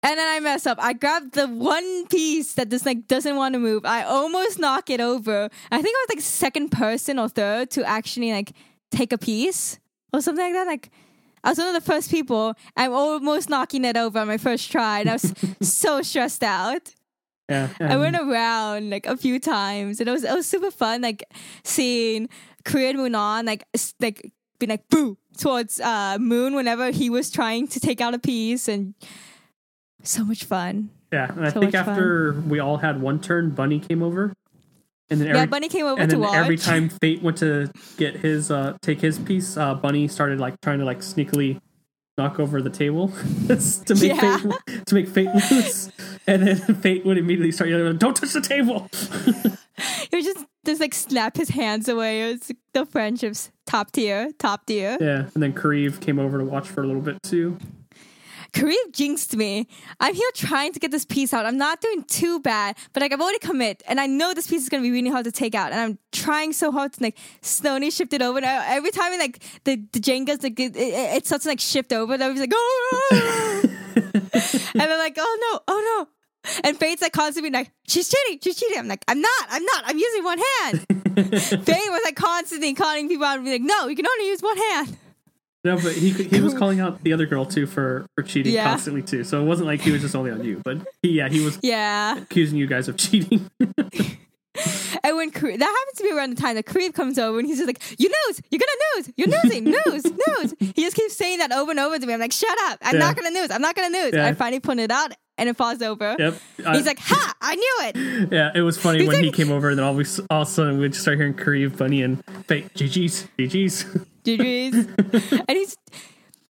[0.05, 0.77] And then I mess up.
[0.79, 3.85] I grab the one piece that just like doesn't want to move.
[3.85, 5.49] I almost knock it over.
[5.71, 8.53] I think I was like second person or third to actually like
[8.91, 9.79] take a piece
[10.13, 10.67] or something like that.
[10.67, 10.91] Like
[11.43, 12.53] I was one of the first people.
[12.77, 16.93] I'm almost knocking it over on my first try, and I was so stressed out.
[17.49, 17.69] Yeah.
[17.79, 21.01] I went around like a few times, and it was it was super fun.
[21.01, 21.23] Like
[21.63, 22.29] seeing
[22.63, 23.63] Korean Moon on like
[23.99, 28.19] like being like boo towards uh, Moon whenever he was trying to take out a
[28.19, 28.93] piece, and
[30.07, 30.89] so much fun.
[31.11, 31.89] Yeah, and I So think much fun.
[31.93, 34.33] after we all had one turn, Bunny came over,
[35.09, 36.35] and then every, yeah, Bunny came over and to then watch.
[36.35, 40.59] every time Fate went to get his uh take his piece, uh Bunny started like
[40.61, 41.59] trying to like sneakily
[42.17, 43.09] knock over the table
[43.47, 44.37] to make Yeah.
[44.37, 45.91] Fate to make Fate lose,
[46.27, 48.89] and then Fate would immediately start yelling, "Don't touch the table!"
[50.09, 52.23] he would just just like snap his hands away.
[52.29, 54.97] It was the friendships top tier, top tier.
[54.99, 57.57] yeah, and then Kariv came over to watch for a little bit too.
[58.55, 59.67] Kariv jinxed me.
[59.99, 61.45] I'm here trying to get this piece out.
[61.45, 64.63] I'm not doing too bad, but like I've already commit, and I know this piece
[64.63, 67.17] is gonna be really hard to take out, and I'm trying so hard to like
[67.41, 68.37] slowly shift it over.
[68.37, 71.59] And I, every time like the the Jenga's like it, it, it starts to like
[71.59, 73.61] shift over, and I was like, oh,
[74.73, 76.07] and I'm like, oh no, oh no.
[76.63, 78.77] And Fate's like constantly like, she's cheating, she's cheating.
[78.77, 80.85] I'm like, I'm not, I'm not, I'm using one hand.
[81.65, 84.41] Faye was like constantly calling people out and be like, no, you can only use
[84.41, 84.97] one hand.
[85.65, 88.63] No, but he he was calling out the other girl too for for cheating Yeah.
[88.65, 89.23] constantly too.
[89.25, 91.59] So it wasn't like he was just only on you, but he, yeah, he was
[91.63, 92.17] Yeah.
[92.19, 93.49] accusing you guys of cheating.
[95.03, 97.45] And when Kariv, that happens to be around the time that Kariv comes over and
[97.47, 100.03] he's just like, you nose, you're gonna nose, you're nosing, nose,
[100.39, 100.55] nose.
[100.59, 102.13] He just keeps saying that over and over to me.
[102.13, 102.79] I'm like, shut up.
[102.81, 102.99] I'm Yeah.
[103.01, 103.51] not gonna nose.
[103.51, 104.13] I'm not gonna nose.
[104.15, 104.25] Yeah.
[104.25, 106.15] I finally put it out and it falls over.
[106.17, 106.39] yep.
[106.65, 108.31] I- He's like, ha, I knew it.
[108.31, 110.47] yeah, it was funny He's when he came over, and then all, we, all of
[110.47, 113.85] a sudden we'd start hearing Kariv, Bunny, and Fate, GG's, GG's.
[114.25, 115.31] GG's.
[115.47, 115.77] and he's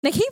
[0.03, 0.27] like, he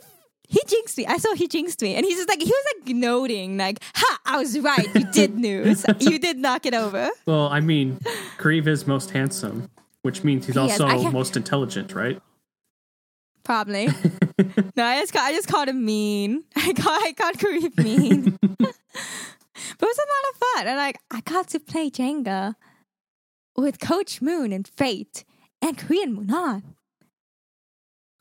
[0.48, 1.06] he jinxed me.
[1.06, 1.94] I saw he jinxed me.
[1.94, 4.94] And he's just like, he was like noting, like, ha, I was right.
[4.94, 5.84] You did nose.
[6.00, 7.10] you did knock it over.
[7.26, 7.98] well, I mean,
[8.38, 9.70] Kariv is most handsome,
[10.02, 12.20] which means he's He also most intelligent, right?
[13.42, 13.86] Probably.
[14.76, 16.44] no, I just, I just called him mean.
[16.56, 18.38] I called, I called Kariv mean.
[18.40, 20.66] but it was a lot of fun.
[20.68, 22.54] And like, I got to play Jenga
[23.56, 25.24] with Coach Moon and Fate
[25.60, 26.62] and Korean Moonan.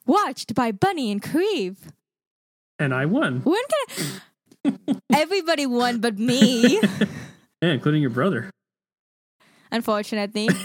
[0.06, 1.78] Watched by Bunny and Kariv.
[2.80, 6.80] And I won, When can everybody won but me?
[7.62, 8.49] yeah, including your brother.
[9.72, 10.49] Unfortunately.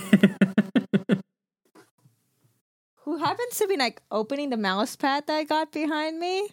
[3.04, 6.48] Who happens to be like opening the mouse pad that I got behind me?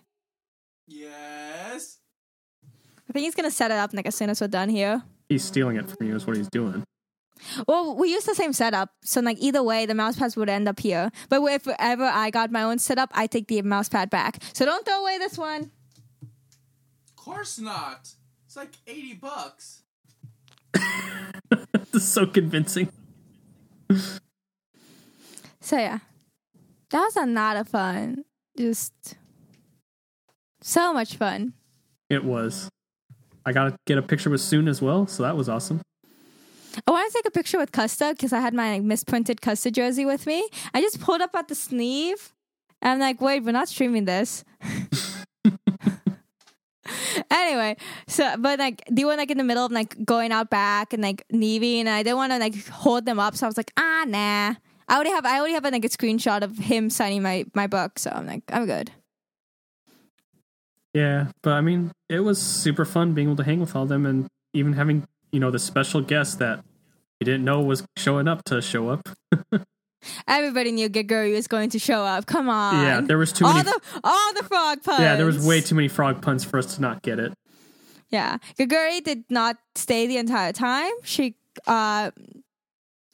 [0.87, 1.99] Yes.
[3.09, 5.03] I think he's gonna set it up like as soon as we're done here.
[5.27, 6.83] He's stealing it from you, is what he's doing.
[7.67, 10.67] Well, we use the same setup, so like either way, the mouse pads would end
[10.67, 11.11] up here.
[11.29, 14.41] But if ever I got my own setup, I take the mouse pad back.
[14.53, 15.71] So don't throw away this one.
[16.21, 18.09] Of course not.
[18.45, 19.83] It's like 80 bucks.
[21.49, 22.89] this is so convincing.
[25.61, 25.99] So yeah,
[26.91, 28.23] that was a lot of fun.
[28.57, 29.17] Just
[30.61, 31.53] so much fun.
[32.09, 32.69] It was.
[33.45, 35.81] I got to get a picture with Soon as well, so that was awesome.
[36.87, 39.71] I want to take a picture with Custa because I had my like, misprinted Custa
[39.71, 40.47] jersey with me.
[40.73, 42.33] I just pulled up at the sleeve.
[42.81, 44.43] I'm like, wait, we're not streaming this.
[47.31, 50.93] anyway, so but like they were like in the middle of like going out back
[50.93, 53.57] and like leaving, and I didn't want to like hold them up, so I was
[53.57, 54.55] like, ah, nah.
[54.87, 57.97] I already have I already have like a screenshot of him signing my my book,
[57.97, 58.91] so I'm like, I'm good.
[60.93, 64.05] Yeah, but I mean, it was super fun being able to hang with all them
[64.05, 65.05] and even having,
[65.35, 66.63] you know, the special guest that
[67.19, 69.09] you didn't know was showing up to show up.
[70.29, 72.25] Everybody knew Geguri was going to show up.
[72.25, 72.85] Come on.
[72.85, 73.69] Yeah, there was too all many.
[73.69, 75.01] the all the frog puns.
[75.01, 77.33] yeah, there was way too many frog puns for us to not get it.
[78.09, 80.93] Yeah, Geguri did not stay the entire time.
[81.03, 81.35] She,
[81.67, 82.11] uh,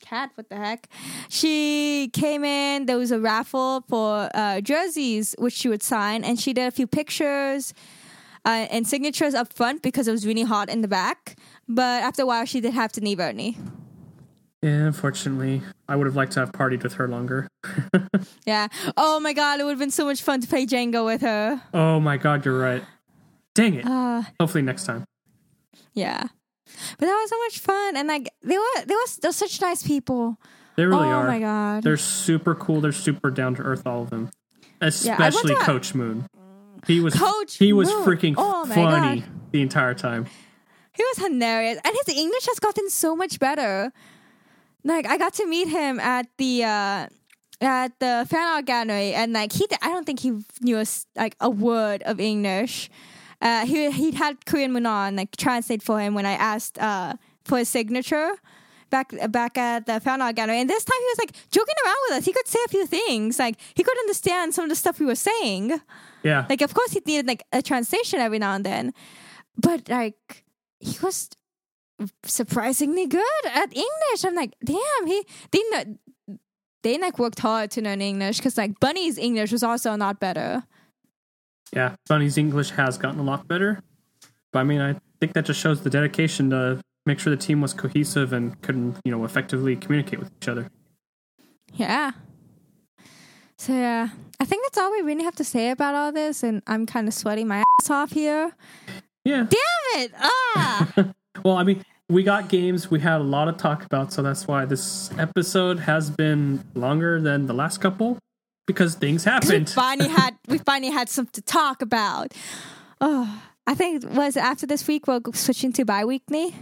[0.06, 0.90] cat, what the heck?
[1.28, 2.86] She came in.
[2.86, 6.72] There was a raffle for uh, jerseys, which she would sign, and she did a
[6.72, 7.74] few pictures
[8.46, 11.36] uh, and signatures up front because it was really hot in the back.
[11.74, 13.58] But after a while, she did have to leave early.
[14.62, 17.48] Yeah, unfortunately, I would have liked to have partied with her longer.
[18.46, 18.68] Yeah.
[18.98, 21.62] Oh my god, it would have been so much fun to play Jenga with her.
[21.74, 22.84] Oh my god, you're right.
[23.56, 23.86] Dang it.
[23.86, 25.06] Uh, Hopefully next time.
[25.94, 26.24] yeah.
[26.98, 29.84] But that was so much fun, and like they were, they were, they're such nice
[29.84, 30.38] people.
[30.76, 31.28] They really oh are.
[31.28, 31.84] my god.
[31.84, 32.82] They're super cool.
[32.82, 34.30] They're super down to earth, all of them.
[34.80, 36.26] Especially a- Coach Moon.
[36.88, 38.04] He was Coach he was Moon.
[38.06, 39.30] freaking Oh funny God.
[39.52, 40.26] the entire time.
[40.94, 43.92] He was hilarious, and his English has gotten so much better.
[44.84, 47.08] Like I got to meet him at the uh,
[47.62, 50.32] at the fan art gallery, and like he, I don't think he
[50.62, 50.86] knew a,
[51.16, 52.90] like a word of English.
[53.42, 57.14] Uh, he he had Korean Munan like translate for him when I asked uh,
[57.46, 58.36] for his signature
[58.90, 61.96] back back at the fan art gallery, and this time he was like joking around
[62.10, 62.26] with us.
[62.26, 65.06] He could say a few things, like he could understand some of the stuff we
[65.06, 65.80] were saying.
[66.24, 66.46] Yeah.
[66.48, 68.94] Like, of course, he needed like a translation every now and then,
[69.58, 70.44] but like
[70.82, 71.30] he was
[72.24, 74.26] surprisingly good at English.
[74.26, 76.38] I'm like, damn, he they know,
[76.84, 80.64] they like worked hard to learn English because like Bunny's English was also not better.
[81.74, 81.96] Yeah.
[82.08, 83.82] Bunny's English has gotten a lot better.
[84.52, 87.62] But I mean, I think that just shows the dedication to make sure the team
[87.62, 90.70] was cohesive and couldn't, you know, effectively communicate with each other.
[91.74, 92.12] Yeah.
[93.58, 94.10] So yeah,
[94.40, 97.08] I think that's all we really have to say about all this, and I'm kind
[97.08, 98.54] of sweating my ass off here.
[99.26, 99.46] Yeah.
[99.50, 100.12] Damn it!
[100.18, 100.88] Ah.
[101.46, 102.92] Well, I mean, we got games.
[102.92, 107.20] We had a lot to talk about, so that's why this episode has been longer
[107.22, 108.20] than the last couple
[108.68, 109.70] because things we happened.
[109.70, 112.34] finally had we finally had something to talk about.
[113.00, 116.54] Oh, I think was after this week we're switching to bi-weekly.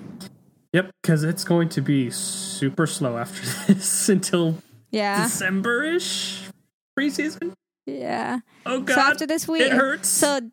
[0.71, 3.41] Yep, because it's going to be super slow after
[3.73, 4.55] this until
[4.91, 6.43] Yeah, December ish
[6.97, 7.53] preseason.
[7.87, 8.39] yeah.
[8.67, 10.07] Oh god, so after this week, it hurts.
[10.07, 10.51] So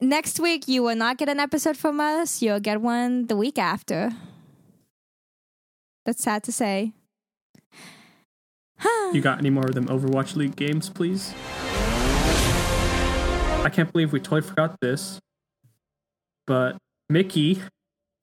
[0.00, 2.42] next week you will not get an episode from us.
[2.42, 4.12] You'll get one the week after.
[6.04, 6.92] That's sad to say.
[9.12, 11.34] you got any more of them Overwatch League games, please?
[13.62, 15.20] I can't believe we totally forgot this,
[16.46, 16.78] but
[17.10, 17.60] Mickey,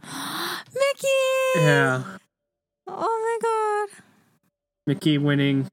[0.04, 1.08] Mickey.
[1.58, 2.04] yeah,
[2.88, 4.04] Oh my god.
[4.88, 5.68] Mickey winning,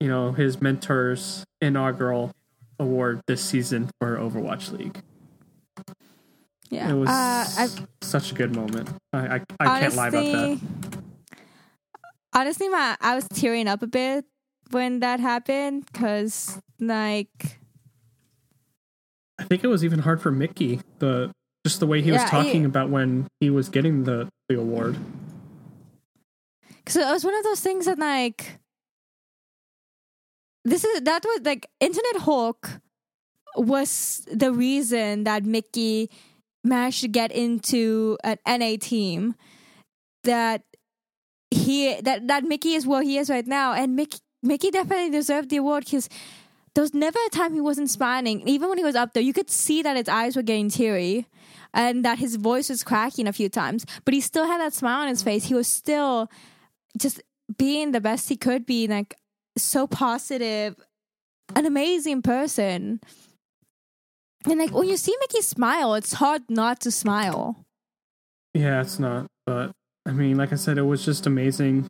[0.00, 2.32] you know, his mentor's inaugural
[2.78, 5.00] award this season for Overwatch League.
[6.70, 6.90] Yeah.
[6.90, 7.68] It was uh,
[8.02, 8.90] such a good moment.
[9.12, 10.34] I I, I can't lie about that.
[10.34, 10.60] honestly,
[12.32, 14.24] honestly, my I was tearing up a bit
[14.70, 17.58] when that happened because like
[19.38, 20.80] I think it was even hard for Mickey.
[20.98, 21.32] The
[21.66, 24.96] just the way he was talking he- about when he was getting the the award.
[26.76, 28.58] Because it was one of those things that like
[30.68, 32.80] this is that was like INTERNETHULK
[33.56, 36.10] was the reason that Mickey
[36.64, 39.34] managed to get into an NA team
[40.24, 40.62] that
[41.50, 45.50] he that that Mickey is where he is right now and Mickey Mickey definitely deserved
[45.50, 46.08] the award because
[46.74, 48.46] there was never a time he wasn't smiling.
[48.46, 51.26] Even when he was up there, you could see that his eyes were getting teary
[51.74, 55.02] and that his voice was cracking a few times, but he still had that smile
[55.02, 55.46] on his face.
[55.46, 56.30] He was still
[56.96, 57.20] just
[57.56, 59.16] being the best he could be, like
[59.62, 60.76] so positive,
[61.56, 63.00] an amazing person.
[64.48, 67.64] And like when you see Mickey smile, it's hard not to smile.
[68.54, 69.26] Yeah, it's not.
[69.46, 69.72] But
[70.06, 71.88] I mean, like I said, it was just amazing,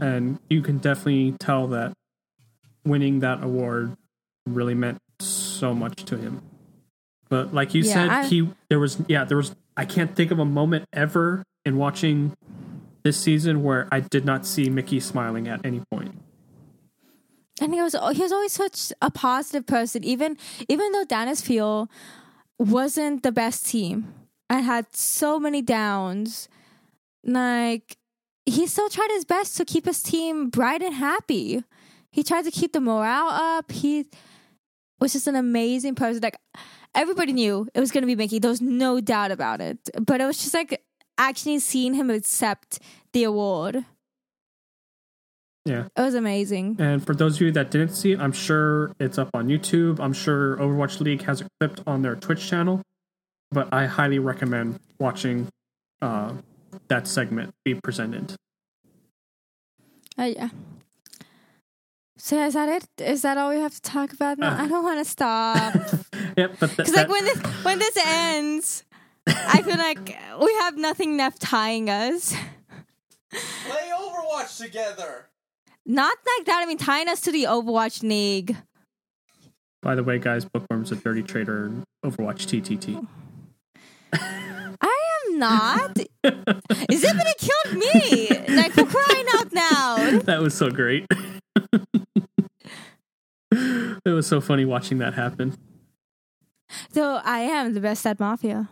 [0.00, 1.92] and you can definitely tell that
[2.84, 3.96] winning that award
[4.46, 6.42] really meant so much to him.
[7.28, 10.30] But like you Yeah, said, I- he there was yeah there was I can't think
[10.30, 12.32] of a moment ever in watching
[13.02, 16.14] this season where I did not see Mickey smiling at any point.
[17.60, 20.36] And he was he was always such a positive person even
[20.68, 21.90] even though Dallas Fuel
[22.58, 24.14] wasn't the best team
[24.50, 26.48] and had so many downs
[27.24, 27.96] like
[28.46, 31.62] he still tried his best to keep his team bright and happy.
[32.10, 33.70] He tried to keep the morale up.
[33.70, 34.06] He
[35.00, 36.22] was just an amazing person.
[36.22, 36.38] Like
[36.94, 38.38] everybody knew it was going to be Mickey.
[38.38, 39.78] There was no doubt about it.
[40.00, 40.82] But it was just like
[41.18, 42.78] actually seeing him accept
[43.12, 43.84] the award
[45.68, 45.84] Yeah.
[45.96, 49.18] it was amazing And for those of you that didn't see it, I'm sure it's
[49.18, 50.00] up on YouTube.
[50.00, 52.82] I'm sure Overwatch League has it clipped on their Twitch channel.
[53.50, 55.48] But I highly recommend watching
[56.02, 56.32] uh,
[56.88, 58.34] that segment be presented.
[60.16, 60.48] Oh yeah.
[62.18, 62.86] So is that it?
[63.02, 64.50] Is that all we have to talk about now?
[64.50, 64.64] Uh.
[64.64, 65.74] I don't want to stop
[66.36, 68.84] Yep, but because that, like when this when this ends,
[69.26, 72.34] I feel like we have nothing left tying us.
[73.30, 75.26] Play Overwatch together.
[75.90, 76.60] Not like that.
[76.62, 78.54] I mean, tying us to the Overwatch League.
[79.82, 81.72] by the way, guys, Bookworm's a dirty trader
[82.04, 83.06] Overwatch TTT.
[84.12, 85.98] I am not.
[86.90, 88.28] Is it gonna kill me?
[88.54, 90.22] Like for crying out loud.
[90.26, 91.06] That was so great.
[93.50, 95.54] it was so funny watching that happen.
[96.92, 98.68] So I am the best at Mafia.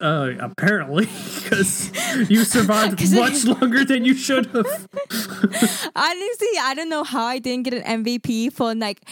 [0.00, 1.06] Uh, apparently,
[1.42, 1.90] because
[2.28, 4.86] you survived much longer than you should have.
[5.96, 9.02] Honestly, I don't know how I didn't get an MVP for like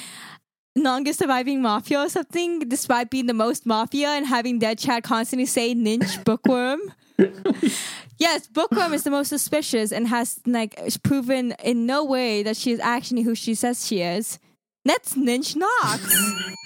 [0.76, 5.46] longest surviving mafia or something, despite being the most mafia and having dead chat constantly
[5.46, 6.80] say ninja bookworm.
[8.18, 12.72] yes, bookworm is the most suspicious and has like proven in no way that she
[12.72, 14.38] is actually who she says she is.
[14.84, 16.02] That's Ninja Knox.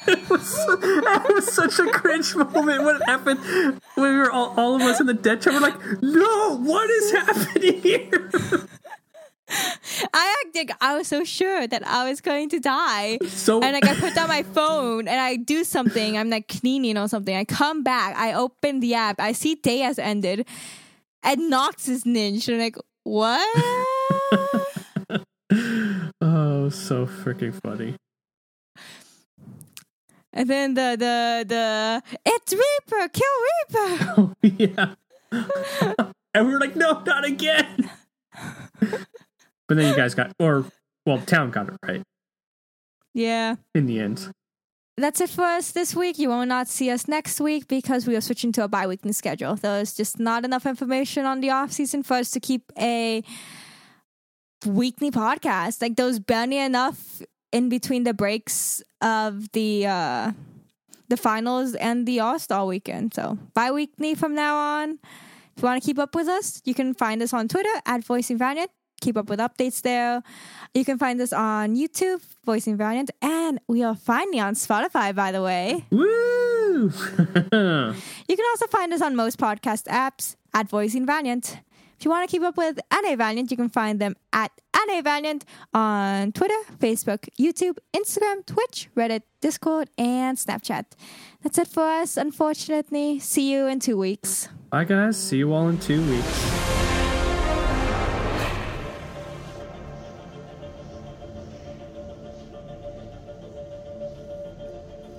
[0.08, 3.40] It was, that was such a cringe moment when it happened.
[3.94, 6.88] When we were all, all of us in the dead chat, we're like, "No, what
[6.88, 8.30] is happening here?"
[9.48, 10.70] I acted.
[10.80, 13.18] I was so sure that I was going to die.
[13.28, 16.18] So and like I put down my phone and I do something.
[16.18, 17.36] I'm like cleaning or something.
[17.36, 18.16] I come back.
[18.16, 19.20] I open the app.
[19.20, 20.46] I see day has ended,
[21.22, 22.48] and Knox is ninja.
[22.48, 23.46] And I'm like, what?
[26.20, 27.94] oh, so freaking funny.
[30.32, 34.12] and then the the the it's Reaper, kill Reaper.
[34.18, 34.94] Oh yeah,
[36.34, 37.90] and we were like, "No, not again."
[39.68, 40.64] But then you guys got, or
[41.04, 42.02] well, town got it right
[43.14, 43.56] Yeah.
[43.74, 44.30] in the end.
[44.98, 46.18] That's it for us this week.
[46.18, 49.54] You will not see us next week because we are switching to a bi-weekly schedule.
[49.54, 53.22] There's just not enough information on the off season for us to keep a
[54.64, 55.82] weekly podcast.
[55.82, 57.20] Like there was barely enough
[57.52, 60.32] in between the breaks of the uh
[61.08, 63.12] the finals and the All Star weekend.
[63.14, 64.98] So bi weekly from now on.
[65.56, 68.02] If you want to keep up with us, you can find us on Twitter at
[68.04, 68.70] Voicing Valiant.
[69.06, 70.20] Keep up with updates there.
[70.74, 75.30] You can find us on YouTube, Voicing Valiant, and we are finally on Spotify, by
[75.30, 75.84] the way.
[75.90, 76.90] Woo!
[78.28, 81.60] You can also find us on most podcast apps at Voicing Valiant.
[81.96, 85.00] If you want to keep up with NA Valiant, you can find them at NA
[85.02, 90.84] Valiant on Twitter, Facebook, YouTube, Instagram, Twitch, Reddit, Discord, and Snapchat.
[91.44, 93.20] That's it for us, unfortunately.
[93.20, 94.48] See you in two weeks.
[94.70, 95.16] Bye, guys.
[95.16, 96.65] See you all in two weeks.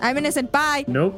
[0.01, 0.51] I'm innocent.
[0.51, 0.85] Bye.
[0.87, 1.17] Nope.